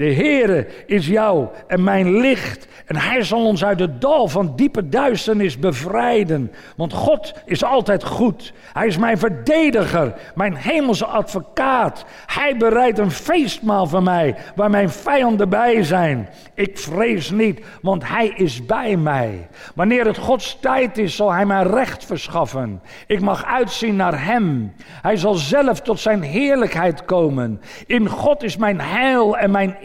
De 0.00 0.14
Heere 0.14 0.66
is 0.86 1.06
jou 1.06 1.48
en 1.66 1.84
mijn 1.84 2.16
licht. 2.16 2.68
En 2.86 2.96
Hij 2.96 3.22
zal 3.22 3.46
ons 3.46 3.64
uit 3.64 3.80
het 3.80 4.00
dal 4.00 4.28
van 4.28 4.52
diepe 4.56 4.88
duisternis 4.88 5.58
bevrijden. 5.58 6.52
Want 6.76 6.92
God 6.92 7.34
is 7.44 7.64
altijd 7.64 8.04
goed. 8.04 8.52
Hij 8.72 8.86
is 8.86 8.98
mijn 8.98 9.18
verdediger, 9.18 10.14
mijn 10.34 10.54
hemelse 10.54 11.06
advocaat. 11.06 12.04
Hij 12.26 12.56
bereidt 12.56 12.98
een 12.98 13.10
feestmaal 13.10 13.86
voor 13.86 14.02
mij, 14.02 14.36
waar 14.54 14.70
mijn 14.70 14.90
vijanden 14.90 15.48
bij 15.48 15.82
zijn. 15.82 16.28
Ik 16.54 16.78
vrees 16.78 17.30
niet, 17.30 17.60
want 17.82 18.08
Hij 18.08 18.28
is 18.28 18.66
bij 18.66 18.96
mij. 18.96 19.48
Wanneer 19.74 20.06
het 20.06 20.18
Gods 20.18 20.58
tijd 20.60 20.98
is, 20.98 21.16
zal 21.16 21.32
Hij 21.32 21.46
mij 21.46 21.62
recht 21.62 22.04
verschaffen. 22.04 22.82
Ik 23.06 23.20
mag 23.20 23.44
uitzien 23.44 23.96
naar 23.96 24.24
Hem. 24.24 24.72
Hij 25.02 25.16
zal 25.16 25.34
zelf 25.34 25.80
tot 25.80 26.00
Zijn 26.00 26.22
heerlijkheid 26.22 27.04
komen. 27.04 27.60
In 27.86 28.08
God 28.08 28.42
is 28.42 28.56
mijn 28.56 28.80
heil 28.80 29.36
en 29.36 29.50
mijn 29.50 29.76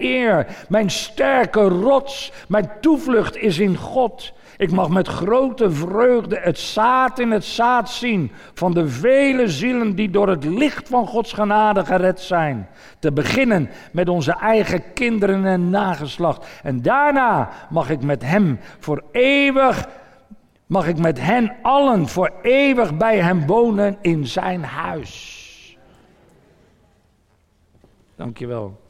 mijn 0.69 0.89
sterke 0.89 1.61
rots, 1.61 2.31
mijn 2.47 2.71
toevlucht 2.81 3.37
is 3.37 3.59
in 3.59 3.77
God. 3.77 4.33
Ik 4.57 4.71
mag 4.71 4.89
met 4.89 5.07
grote 5.07 5.71
vreugde 5.71 6.39
het 6.39 6.59
zaad 6.59 7.19
in 7.19 7.31
het 7.31 7.45
zaad 7.45 7.89
zien 7.89 8.31
van 8.53 8.73
de 8.73 8.89
vele 8.89 9.47
zielen 9.47 9.95
die 9.95 10.09
door 10.09 10.29
het 10.29 10.43
licht 10.43 10.87
van 10.89 11.07
Gods 11.07 11.33
genade 11.33 11.85
gered 11.85 12.19
zijn. 12.19 12.67
Te 12.99 13.11
beginnen 13.11 13.69
met 13.91 14.09
onze 14.09 14.31
eigen 14.31 14.93
kinderen 14.93 15.45
en 15.45 15.69
nageslacht. 15.69 16.47
En 16.63 16.81
daarna 16.81 17.49
mag 17.69 17.89
ik 17.89 18.01
met 18.01 18.21
Hem 18.21 18.59
voor 18.79 19.03
eeuwig, 19.11 19.87
mag 20.65 20.87
ik 20.87 20.97
met 20.97 21.21
hen 21.21 21.55
allen 21.61 22.07
voor 22.07 22.31
eeuwig 22.41 22.97
bij 22.97 23.17
Hem 23.17 23.45
wonen 23.45 23.97
in 24.01 24.25
Zijn 24.25 24.63
huis. 24.63 25.43
Dankjewel. 28.15 28.84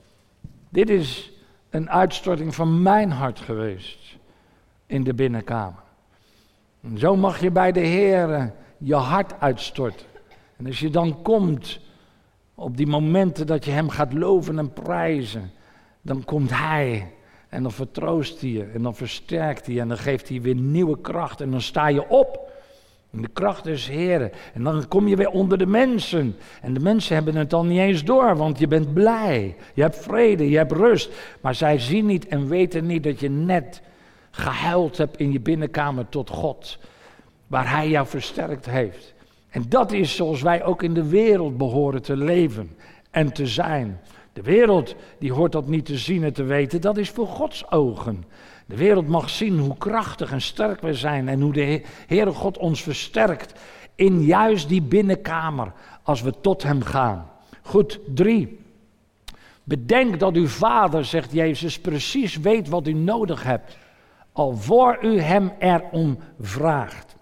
Dit 0.76 0.90
is 0.90 1.32
een 1.70 1.90
uitstorting 1.90 2.56
van 2.56 2.82
mijn 2.82 3.12
hart 3.12 3.40
geweest 3.40 4.18
in 4.86 5.04
de 5.04 5.14
binnenkamer. 5.14 5.84
En 6.82 6.98
zo 6.98 7.16
mag 7.16 7.42
je 7.42 7.52
bij 7.52 7.72
de 7.72 7.80
Heer 7.80 8.54
je 8.78 8.96
hart 8.96 9.40
uitstorten. 9.40 10.06
En 10.58 10.66
als 10.66 10.80
je 10.80 10.90
dan 10.90 11.22
komt 11.22 11.80
op 12.56 12.78
die 12.78 12.88
momenten 12.88 13.48
dat 13.48 13.66
je 13.66 13.72
Hem 13.72 13.90
gaat 13.90 14.14
loven 14.14 14.60
en 14.60 14.74
prijzen, 14.74 15.52
dan 16.02 16.24
komt 16.24 16.50
Hij 16.50 17.12
en 17.50 17.64
dan 17.64 17.72
vertroost 17.72 18.42
hij 18.42 18.50
je 18.50 18.64
en 18.64 18.82
dan 18.82 18.96
versterkt 18.96 19.66
hij 19.66 19.80
en 19.80 19.88
dan 19.88 19.98
geeft 19.98 20.30
hij 20.30 20.42
weer 20.42 20.56
nieuwe 20.56 21.02
kracht 21.02 21.42
en 21.42 21.52
dan 21.52 21.62
sta 21.62 21.88
je 21.88 22.10
op. 22.10 22.45
De 23.22 23.30
kracht 23.34 23.64
des 23.64 23.88
Heren. 23.88 24.32
En 24.54 24.64
dan 24.64 24.88
kom 24.88 25.08
je 25.08 25.16
weer 25.16 25.30
onder 25.30 25.58
de 25.58 25.66
mensen. 25.66 26.36
En 26.62 26.74
de 26.74 26.80
mensen 26.80 27.16
hebben 27.16 27.36
het 27.36 27.50
dan 27.50 27.68
niet 27.68 27.80
eens 27.80 28.04
door, 28.04 28.38
want 28.38 28.60
je 28.60 28.68
bent 28.68 28.94
blij. 28.94 29.56
Je 29.74 29.82
hebt 29.82 29.98
vrede, 29.98 30.50
je 30.50 30.58
hebt 30.58 30.72
rust. 30.72 31.12
Maar 31.42 31.56
zij 31.56 31.80
zien 31.80 32.06
niet 32.06 32.28
en 32.28 32.48
weten 32.48 32.86
niet 32.86 33.04
dat 33.04 33.20
je 33.20 33.30
net 33.30 33.82
gehuild 34.32 34.98
hebt 34.98 35.18
in 35.18 35.32
je 35.32 35.40
binnenkamer 35.40 36.10
tot 36.10 36.30
God. 36.30 36.80
Waar 37.48 37.70
Hij 37.70 37.90
jou 37.90 38.08
versterkt 38.08 38.66
heeft. 38.66 39.14
En 39.50 39.66
dat 39.70 39.92
is 39.92 40.16
zoals 40.16 40.42
wij 40.42 40.64
ook 40.64 40.84
in 40.84 40.94
de 40.94 41.08
wereld 41.08 41.58
behoren 41.58 42.02
te 42.02 42.18
leven 42.18 42.76
en 43.12 43.34
te 43.34 43.48
zijn. 43.48 44.00
De 44.34 44.42
wereld 44.42 44.96
die 45.20 45.34
hoort 45.34 45.52
dat 45.52 45.68
niet 45.68 45.86
te 45.86 45.98
zien 45.98 46.24
en 46.24 46.34
te 46.34 46.44
weten, 46.44 46.82
dat 46.82 46.98
is 46.98 47.10
voor 47.10 47.28
Gods 47.28 47.72
ogen. 47.72 48.24
De 48.66 48.76
wereld 48.76 49.08
mag 49.08 49.30
zien 49.30 49.60
hoe 49.60 49.78
krachtig 49.78 50.32
en 50.32 50.42
sterk 50.42 50.82
we 50.82 50.94
zijn 50.94 51.28
en 51.28 51.42
hoe 51.42 51.54
de 51.54 51.82
Heere 52.08 52.32
God 52.32 52.58
ons 52.58 52.84
versterkt 52.84 53.60
in 53.96 54.24
juist 54.24 54.70
die 54.70 54.82
binnenkamer 54.82 55.72
als 56.04 56.22
we 56.22 56.34
tot 56.42 56.64
Hem 56.64 56.82
gaan. 56.82 57.30
Goed, 57.62 58.00
drie. 58.08 58.60
Bedenk 59.64 60.20
dat 60.20 60.36
uw 60.36 60.48
Vader, 60.48 61.06
zegt 61.06 61.32
Jezus, 61.32 61.80
precies 61.80 62.38
weet 62.38 62.70
wat 62.70 62.88
u 62.88 62.94
nodig 62.94 63.44
hebt, 63.44 63.78
al 64.32 64.56
voor 64.56 64.98
u 65.02 65.20
Hem 65.20 65.52
erom 65.60 66.18
vraagt. 66.40 67.16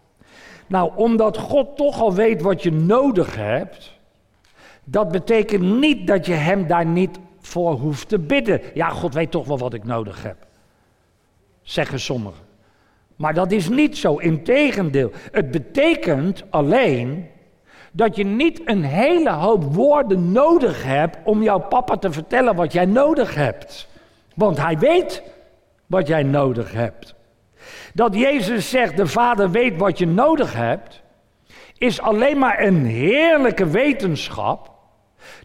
Nou, 0.68 0.92
omdat 0.96 1.38
God 1.38 1.78
toch 1.78 2.02
al 2.02 2.14
weet 2.14 2.42
wat 2.42 2.64
je 2.64 2.72
nodig 2.72 3.36
hebt, 3.36 3.94
dat 4.84 5.12
betekent 5.12 5.80
niet 5.80 6.08
dat 6.08 6.26
je 6.26 6.34
Hem 6.34 6.68
daar 6.68 6.86
niet 6.86 7.20
voor 7.42 7.74
hoeft 7.74 8.10
te 8.10 8.20
bidden. 8.20 8.62
Ja, 8.74 8.90
God 8.90 9.14
weet 9.14 9.32
toch 9.32 9.48
wel 9.48 9.58
wat 9.58 9.74
ik 9.74 9.84
nodig 9.84 10.24
heb 10.24 10.52
zeggen 11.64 12.00
sommigen. 12.00 12.44
Maar 13.16 13.34
dat 13.34 13.52
is 13.52 13.70
niet 13.70 13.98
zo, 13.98 14.18
integendeel. 14.18 15.12
Het 15.32 15.52
betekent 15.52 16.44
alleen 16.50 17.28
dat 17.92 18.16
je 18.16 18.26
niet 18.26 18.62
een 18.66 18.84
hele 18.84 19.32
hoop 19.32 19.64
woorden 19.64 20.32
nodig 20.32 20.84
hebt 20.84 21.18
om 21.24 21.44
jouw 21.44 21.60
papa 21.60 21.98
te 21.98 22.12
vertellen 22.12 22.56
wat 22.56 22.74
jij 22.74 22.86
nodig 22.86 23.36
hebt. 23.36 23.88
Want 24.36 24.58
hij 24.58 24.78
weet 24.78 25.24
wat 25.86 26.08
jij 26.08 26.24
nodig 26.24 26.72
hebt. 26.72 27.16
Dat 27.94 28.16
Jezus 28.16 28.70
zegt, 28.70 28.98
de 28.98 29.08
Vader 29.08 29.52
weet 29.52 29.78
wat 29.78 29.98
je 29.98 30.08
nodig 30.08 30.54
hebt, 30.54 31.02
is 31.78 32.02
alleen 32.02 32.38
maar 32.38 32.64
een 32.64 32.86
heerlijke 32.86 33.66
wetenschap. 33.66 34.72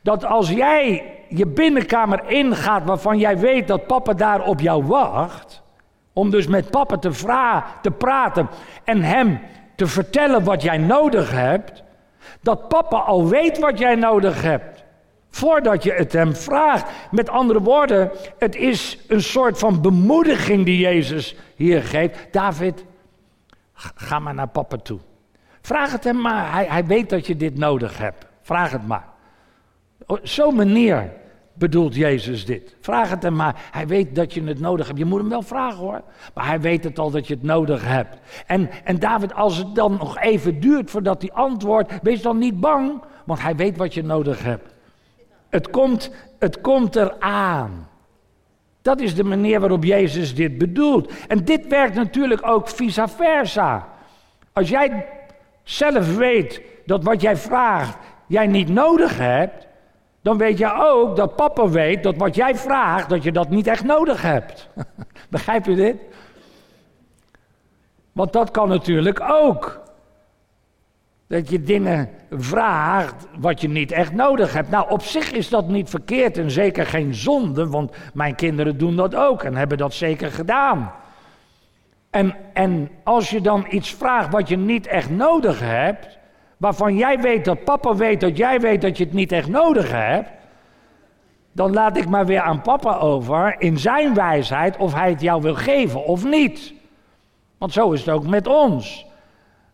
Dat 0.02 0.24
als 0.24 0.50
jij 0.50 1.14
je 1.28 1.46
binnenkamer 1.46 2.30
ingaat 2.30 2.84
waarvan 2.84 3.18
jij 3.18 3.38
weet 3.38 3.68
dat 3.68 3.86
papa 3.86 4.12
daar 4.12 4.46
op 4.46 4.60
jou 4.60 4.84
wacht, 4.84 5.62
om 6.18 6.30
dus 6.30 6.46
met 6.46 6.70
papa 6.70 6.96
te, 6.96 7.10
te 7.82 7.90
praten 7.90 8.48
en 8.84 9.02
hem 9.02 9.40
te 9.76 9.86
vertellen 9.86 10.44
wat 10.44 10.62
jij 10.62 10.78
nodig 10.78 11.30
hebt. 11.30 11.82
Dat 12.40 12.68
papa 12.68 12.96
al 12.96 13.28
weet 13.28 13.58
wat 13.58 13.78
jij 13.78 13.94
nodig 13.94 14.42
hebt. 14.42 14.84
Voordat 15.30 15.82
je 15.82 15.92
het 15.92 16.12
hem 16.12 16.34
vraagt. 16.36 16.90
Met 17.10 17.28
andere 17.28 17.60
woorden, 17.60 18.10
het 18.38 18.56
is 18.56 18.98
een 19.08 19.22
soort 19.22 19.58
van 19.58 19.82
bemoediging 19.82 20.64
die 20.64 20.78
Jezus 20.78 21.36
hier 21.56 21.82
geeft. 21.82 22.26
David, 22.30 22.84
ga 23.74 24.18
maar 24.18 24.34
naar 24.34 24.48
papa 24.48 24.76
toe. 24.76 24.98
Vraag 25.60 25.92
het 25.92 26.04
hem 26.04 26.20
maar. 26.20 26.52
Hij, 26.52 26.66
hij 26.68 26.86
weet 26.86 27.10
dat 27.10 27.26
je 27.26 27.36
dit 27.36 27.58
nodig 27.58 27.98
hebt. 27.98 28.26
Vraag 28.42 28.70
het 28.70 28.86
maar. 28.86 29.04
Zo'n 30.22 30.54
manier 30.54 31.12
bedoelt 31.58 31.94
Jezus 31.94 32.44
dit? 32.44 32.76
Vraag 32.80 33.10
het 33.10 33.22
hem 33.22 33.34
maar. 33.34 33.68
Hij 33.70 33.86
weet 33.86 34.14
dat 34.14 34.34
je 34.34 34.42
het 34.42 34.60
nodig 34.60 34.86
hebt. 34.86 34.98
Je 34.98 35.04
moet 35.04 35.20
hem 35.20 35.28
wel 35.28 35.42
vragen 35.42 35.78
hoor. 35.78 36.02
Maar 36.34 36.46
hij 36.46 36.60
weet 36.60 36.84
het 36.84 36.98
al 36.98 37.10
dat 37.10 37.26
je 37.26 37.34
het 37.34 37.42
nodig 37.42 37.84
hebt. 37.84 38.16
En, 38.46 38.70
en 38.84 38.98
David, 38.98 39.34
als 39.34 39.56
het 39.56 39.74
dan 39.74 39.92
nog 39.92 40.18
even 40.18 40.60
duurt 40.60 40.90
voordat 40.90 41.22
hij 41.22 41.32
antwoordt, 41.32 41.92
wees 42.02 42.22
dan 42.22 42.38
niet 42.38 42.60
bang, 42.60 43.02
want 43.24 43.42
hij 43.42 43.56
weet 43.56 43.76
wat 43.76 43.94
je 43.94 44.02
nodig 44.02 44.42
hebt. 44.42 44.74
Het 45.48 45.70
komt, 45.70 46.10
het 46.38 46.60
komt 46.60 46.96
eraan. 46.96 47.88
Dat 48.82 49.00
is 49.00 49.14
de 49.14 49.24
manier 49.24 49.60
waarop 49.60 49.84
Jezus 49.84 50.34
dit 50.34 50.58
bedoelt. 50.58 51.12
En 51.28 51.44
dit 51.44 51.66
werkt 51.66 51.94
natuurlijk 51.94 52.46
ook 52.46 52.68
vice 52.68 53.08
versa. 53.08 53.88
Als 54.52 54.68
jij 54.68 55.06
zelf 55.62 56.16
weet 56.16 56.62
dat 56.86 57.04
wat 57.04 57.20
jij 57.20 57.36
vraagt 57.36 57.98
jij 58.28 58.46
niet 58.46 58.68
nodig 58.68 59.18
hebt, 59.18 59.66
dan 60.28 60.38
weet 60.38 60.58
je 60.58 60.74
ook 60.74 61.16
dat 61.16 61.36
papa 61.36 61.68
weet 61.68 62.02
dat 62.02 62.16
wat 62.16 62.34
jij 62.34 62.56
vraagt, 62.56 63.08
dat 63.08 63.22
je 63.22 63.32
dat 63.32 63.48
niet 63.48 63.66
echt 63.66 63.84
nodig 63.84 64.22
hebt. 64.22 64.68
Begrijp 65.30 65.66
je 65.66 65.74
dit? 65.74 65.96
Want 68.12 68.32
dat 68.32 68.50
kan 68.50 68.68
natuurlijk 68.68 69.20
ook. 69.20 69.80
Dat 71.26 71.48
je 71.48 71.62
dingen 71.62 72.10
vraagt 72.30 73.26
wat 73.38 73.60
je 73.60 73.68
niet 73.68 73.92
echt 73.92 74.12
nodig 74.12 74.52
hebt. 74.52 74.70
Nou, 74.70 74.90
op 74.90 75.02
zich 75.02 75.32
is 75.32 75.48
dat 75.48 75.68
niet 75.68 75.90
verkeerd 75.90 76.38
en 76.38 76.50
zeker 76.50 76.86
geen 76.86 77.14
zonde, 77.14 77.68
want 77.68 77.96
mijn 78.14 78.34
kinderen 78.34 78.78
doen 78.78 78.96
dat 78.96 79.14
ook 79.14 79.42
en 79.42 79.56
hebben 79.56 79.78
dat 79.78 79.94
zeker 79.94 80.30
gedaan. 80.30 80.92
En, 82.10 82.34
en 82.52 82.90
als 83.02 83.30
je 83.30 83.40
dan 83.40 83.66
iets 83.70 83.94
vraagt 83.94 84.32
wat 84.32 84.48
je 84.48 84.56
niet 84.56 84.86
echt 84.86 85.10
nodig 85.10 85.60
hebt, 85.60 86.17
waarvan 86.58 86.96
jij 86.96 87.20
weet 87.20 87.44
dat 87.44 87.64
papa 87.64 87.94
weet 87.94 88.20
dat 88.20 88.36
jij 88.36 88.60
weet 88.60 88.80
dat 88.82 88.96
je 88.96 89.04
het 89.04 89.12
niet 89.12 89.32
echt 89.32 89.48
nodig 89.48 89.90
hebt, 89.90 90.30
dan 91.52 91.72
laat 91.72 91.96
ik 91.96 92.08
maar 92.08 92.26
weer 92.26 92.40
aan 92.40 92.62
papa 92.62 92.96
over 92.96 93.54
in 93.58 93.78
zijn 93.78 94.14
wijsheid 94.14 94.76
of 94.76 94.94
hij 94.94 95.10
het 95.10 95.20
jou 95.20 95.42
wil 95.42 95.54
geven 95.54 96.04
of 96.04 96.24
niet. 96.24 96.74
Want 97.58 97.72
zo 97.72 97.92
is 97.92 98.00
het 98.00 98.14
ook 98.14 98.26
met 98.26 98.46
ons. 98.46 99.06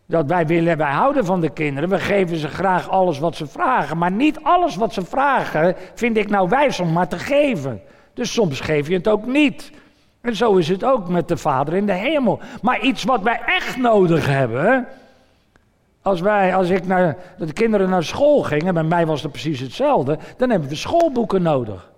Dat 0.07 0.27
wij 0.27 0.47
willen, 0.47 0.77
wij 0.77 0.93
houden 0.93 1.25
van 1.25 1.41
de 1.41 1.51
kinderen, 1.51 1.89
we 1.89 1.99
geven 1.99 2.37
ze 2.37 2.49
graag 2.49 2.89
alles 2.89 3.19
wat 3.19 3.37
ze 3.37 3.47
vragen, 3.47 3.99
maar 3.99 4.13
niet 4.13 4.39
alles 4.43 4.77
wat 4.77 4.93
ze 4.93 5.05
vragen 5.05 5.77
vind 5.95 6.17
ik 6.17 6.29
nou 6.29 6.49
wijs 6.49 6.81
om 6.81 6.93
maar 6.93 7.09
te 7.09 7.19
geven. 7.19 7.83
Dus 8.15 8.33
soms 8.33 8.61
geef 8.61 8.89
je 8.89 8.95
het 8.95 9.09
ook 9.09 9.27
niet. 9.27 9.73
En 10.21 10.37
zo 10.37 10.57
is 10.57 10.69
het 10.69 10.85
ook 10.85 11.09
met 11.09 11.29
de 11.29 11.37
Vader 11.37 11.75
in 11.75 11.87
de 11.87 11.93
hemel. 11.93 12.41
Maar 12.63 12.81
iets 12.81 13.05
wat 13.05 13.23
wij 13.23 13.41
echt 13.47 13.77
nodig 13.77 14.27
hebben, 14.27 14.87
als, 16.05 16.21
wij, 16.21 16.55
als 16.55 16.69
ik 16.69 16.87
naar, 16.87 17.17
de 17.39 17.53
kinderen 17.53 17.89
naar 17.89 18.05
school 18.05 18.43
gingen, 18.43 18.75
bij 18.75 18.83
mij 18.83 19.07
was 19.07 19.23
het 19.23 19.31
precies 19.31 19.61
hetzelfde, 19.61 20.19
dan 20.37 20.51
hebben 20.51 20.69
we 20.69 20.75
schoolboeken 20.75 21.43
nodig. 21.43 21.93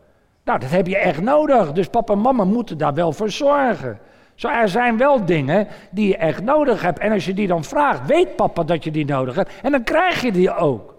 Nou, 0.44 0.58
dat 0.58 0.70
heb 0.70 0.86
je 0.86 0.96
echt 0.96 1.20
nodig. 1.20 1.72
Dus 1.72 1.88
papa 1.88 2.12
en 2.12 2.20
mama 2.20 2.44
moeten 2.44 2.78
daar 2.78 2.94
wel 2.94 3.12
voor 3.12 3.30
zorgen. 3.30 3.98
Zo, 4.34 4.48
er 4.48 4.68
zijn 4.68 4.96
wel 4.96 5.24
dingen 5.24 5.68
die 5.90 6.08
je 6.08 6.16
echt 6.16 6.42
nodig 6.42 6.82
hebt. 6.82 6.98
En 6.98 7.12
als 7.12 7.24
je 7.24 7.34
die 7.34 7.46
dan 7.46 7.64
vraagt, 7.64 8.06
weet 8.06 8.36
papa 8.36 8.62
dat 8.62 8.84
je 8.84 8.90
die 8.90 9.04
nodig 9.04 9.34
hebt. 9.34 9.52
En 9.62 9.70
dan 9.70 9.84
krijg 9.84 10.22
je 10.22 10.32
die 10.32 10.54
ook. 10.54 10.94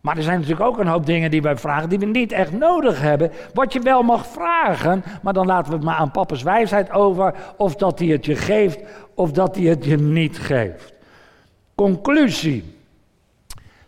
Maar 0.00 0.16
er 0.16 0.22
zijn 0.22 0.40
natuurlijk 0.40 0.66
ook 0.66 0.78
een 0.78 0.86
hoop 0.86 1.06
dingen 1.06 1.30
die 1.30 1.42
wij 1.42 1.56
vragen 1.56 1.88
die 1.88 1.98
we 1.98 2.06
niet 2.06 2.32
echt 2.32 2.52
nodig 2.52 3.00
hebben. 3.00 3.32
Wat 3.54 3.72
je 3.72 3.80
wel 3.80 4.02
mag 4.02 4.26
vragen, 4.26 5.04
maar 5.22 5.32
dan 5.32 5.46
laten 5.46 5.70
we 5.70 5.76
het 5.76 5.84
maar 5.84 5.96
aan 5.96 6.10
papa's 6.10 6.42
wijsheid 6.42 6.90
over. 6.90 7.34
Of 7.56 7.74
dat 7.74 7.98
hij 7.98 8.08
het 8.08 8.24
je 8.24 8.36
geeft, 8.36 8.80
of 9.14 9.32
dat 9.32 9.56
hij 9.56 9.64
het 9.64 9.84
je 9.84 9.96
niet 9.96 10.38
geeft. 10.38 10.95
Conclusie. 11.76 12.74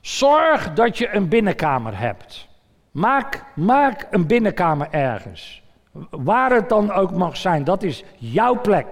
Zorg 0.00 0.72
dat 0.74 0.98
je 0.98 1.14
een 1.14 1.28
binnenkamer 1.28 1.98
hebt. 1.98 2.48
Maak, 2.90 3.44
maak 3.54 4.06
een 4.10 4.26
binnenkamer 4.26 4.88
ergens. 4.90 5.62
Waar 6.10 6.50
het 6.50 6.68
dan 6.68 6.92
ook 6.92 7.10
mag 7.12 7.36
zijn, 7.36 7.64
dat 7.64 7.82
is 7.82 8.04
jouw 8.16 8.60
plek. 8.60 8.86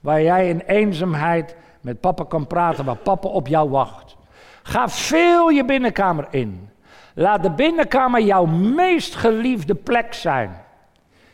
Waar 0.00 0.22
jij 0.22 0.48
in 0.48 0.60
eenzaamheid 0.60 1.56
met 1.80 2.00
papa 2.00 2.24
kan 2.24 2.46
praten, 2.46 2.84
waar 2.84 2.96
papa 2.96 3.28
op 3.28 3.46
jou 3.46 3.70
wacht. 3.70 4.16
Ga 4.62 4.88
veel 4.88 5.48
je 5.48 5.64
binnenkamer 5.64 6.26
in. 6.30 6.70
Laat 7.14 7.42
de 7.42 7.50
binnenkamer 7.50 8.20
jouw 8.20 8.44
meest 8.46 9.14
geliefde 9.14 9.74
plek 9.74 10.14
zijn. 10.14 10.64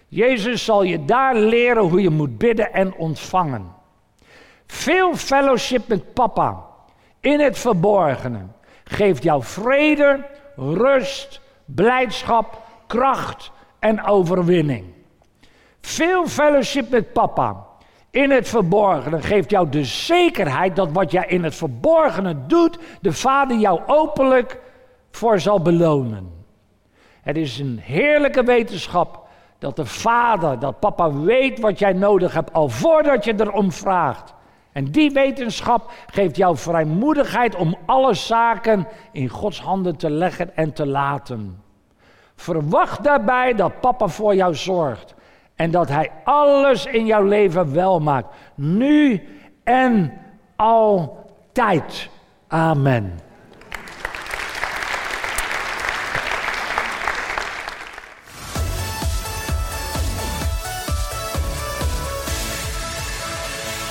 Jezus 0.09 0.65
zal 0.65 0.83
je 0.83 1.05
daar 1.05 1.35
leren 1.35 1.83
hoe 1.83 2.03
je 2.03 2.11
moet 2.11 2.39
bidden 2.39 2.73
en 2.73 2.95
ontvangen. 2.95 3.73
Veel 4.67 5.17
fellowship 5.17 5.89
met 5.89 6.13
papa 6.13 6.73
in 7.25 7.41
het 7.41 7.59
verborgene 7.59 8.41
geeft 8.85 9.23
jou 9.23 9.43
vrede, 9.43 10.25
rust, 10.57 11.41
blijdschap, 11.65 12.59
kracht 12.87 13.51
en 13.79 14.05
overwinning. 14.05 14.85
Veel 15.81 16.27
fellowship 16.27 16.91
met 16.91 17.13
papa 17.13 17.67
in 18.11 18.31
het 18.31 18.49
verborgene 18.49 19.23
geeft 19.23 19.51
jou 19.51 19.69
de 19.69 19.85
zekerheid 19.85 20.77
dat 20.77 20.93
wat 20.93 21.11
jij 21.11 21.27
in 21.27 21.45
het 21.45 21.55
verborgene 21.55 22.47
doet, 22.47 22.79
de 23.01 23.13
Vader 23.13 23.57
jou 23.57 23.81
openlijk 23.87 24.61
voor 25.11 25.41
zal 25.41 25.63
belonen. 25.63 26.33
Het 27.23 27.37
is 27.37 27.59
een 27.59 27.79
heerlijke 27.83 28.43
wetenschap 28.43 29.27
dat 29.59 29.77
de 29.77 29.87
Vader, 29.87 30.59
dat 30.59 30.81
papa 30.81 31.13
weet 31.13 31.61
wat 31.61 31.79
jij 31.79 31.93
nodig 31.93 32.35
hebt 32.35 32.53
al 32.53 32.69
voordat 32.69 33.25
je 33.25 33.35
erom 33.37 33.73
vraagt. 33.73 34.34
En 34.75 34.85
die 34.85 35.11
wetenschap 35.11 35.93
geeft 36.07 36.37
jou 36.37 36.57
vrijmoedigheid 36.57 37.55
om 37.55 37.77
alle 37.87 38.15
zaken 38.15 38.87
in 39.13 39.29
Gods 39.29 39.61
handen 39.61 39.97
te 39.97 40.11
leggen 40.11 40.57
en 40.57 40.73
te 40.73 40.87
laten. 40.87 41.63
Verwacht 42.35 43.05
daarbij 43.05 43.55
dat 43.55 43.81
papa 43.81 44.09
voor 44.09 44.35
jou 44.35 44.55
zorgt 44.55 45.15
en 45.55 45.71
dat 45.71 45.89
hij 45.89 46.11
alles 46.25 46.87
in 46.87 47.07
jouw 47.07 47.25
leven 47.25 47.73
wel 47.73 48.01
maakt, 48.01 48.35
nu 48.55 49.23
en 49.65 50.13
altijd. 50.57 52.09
Amen. 52.49 53.24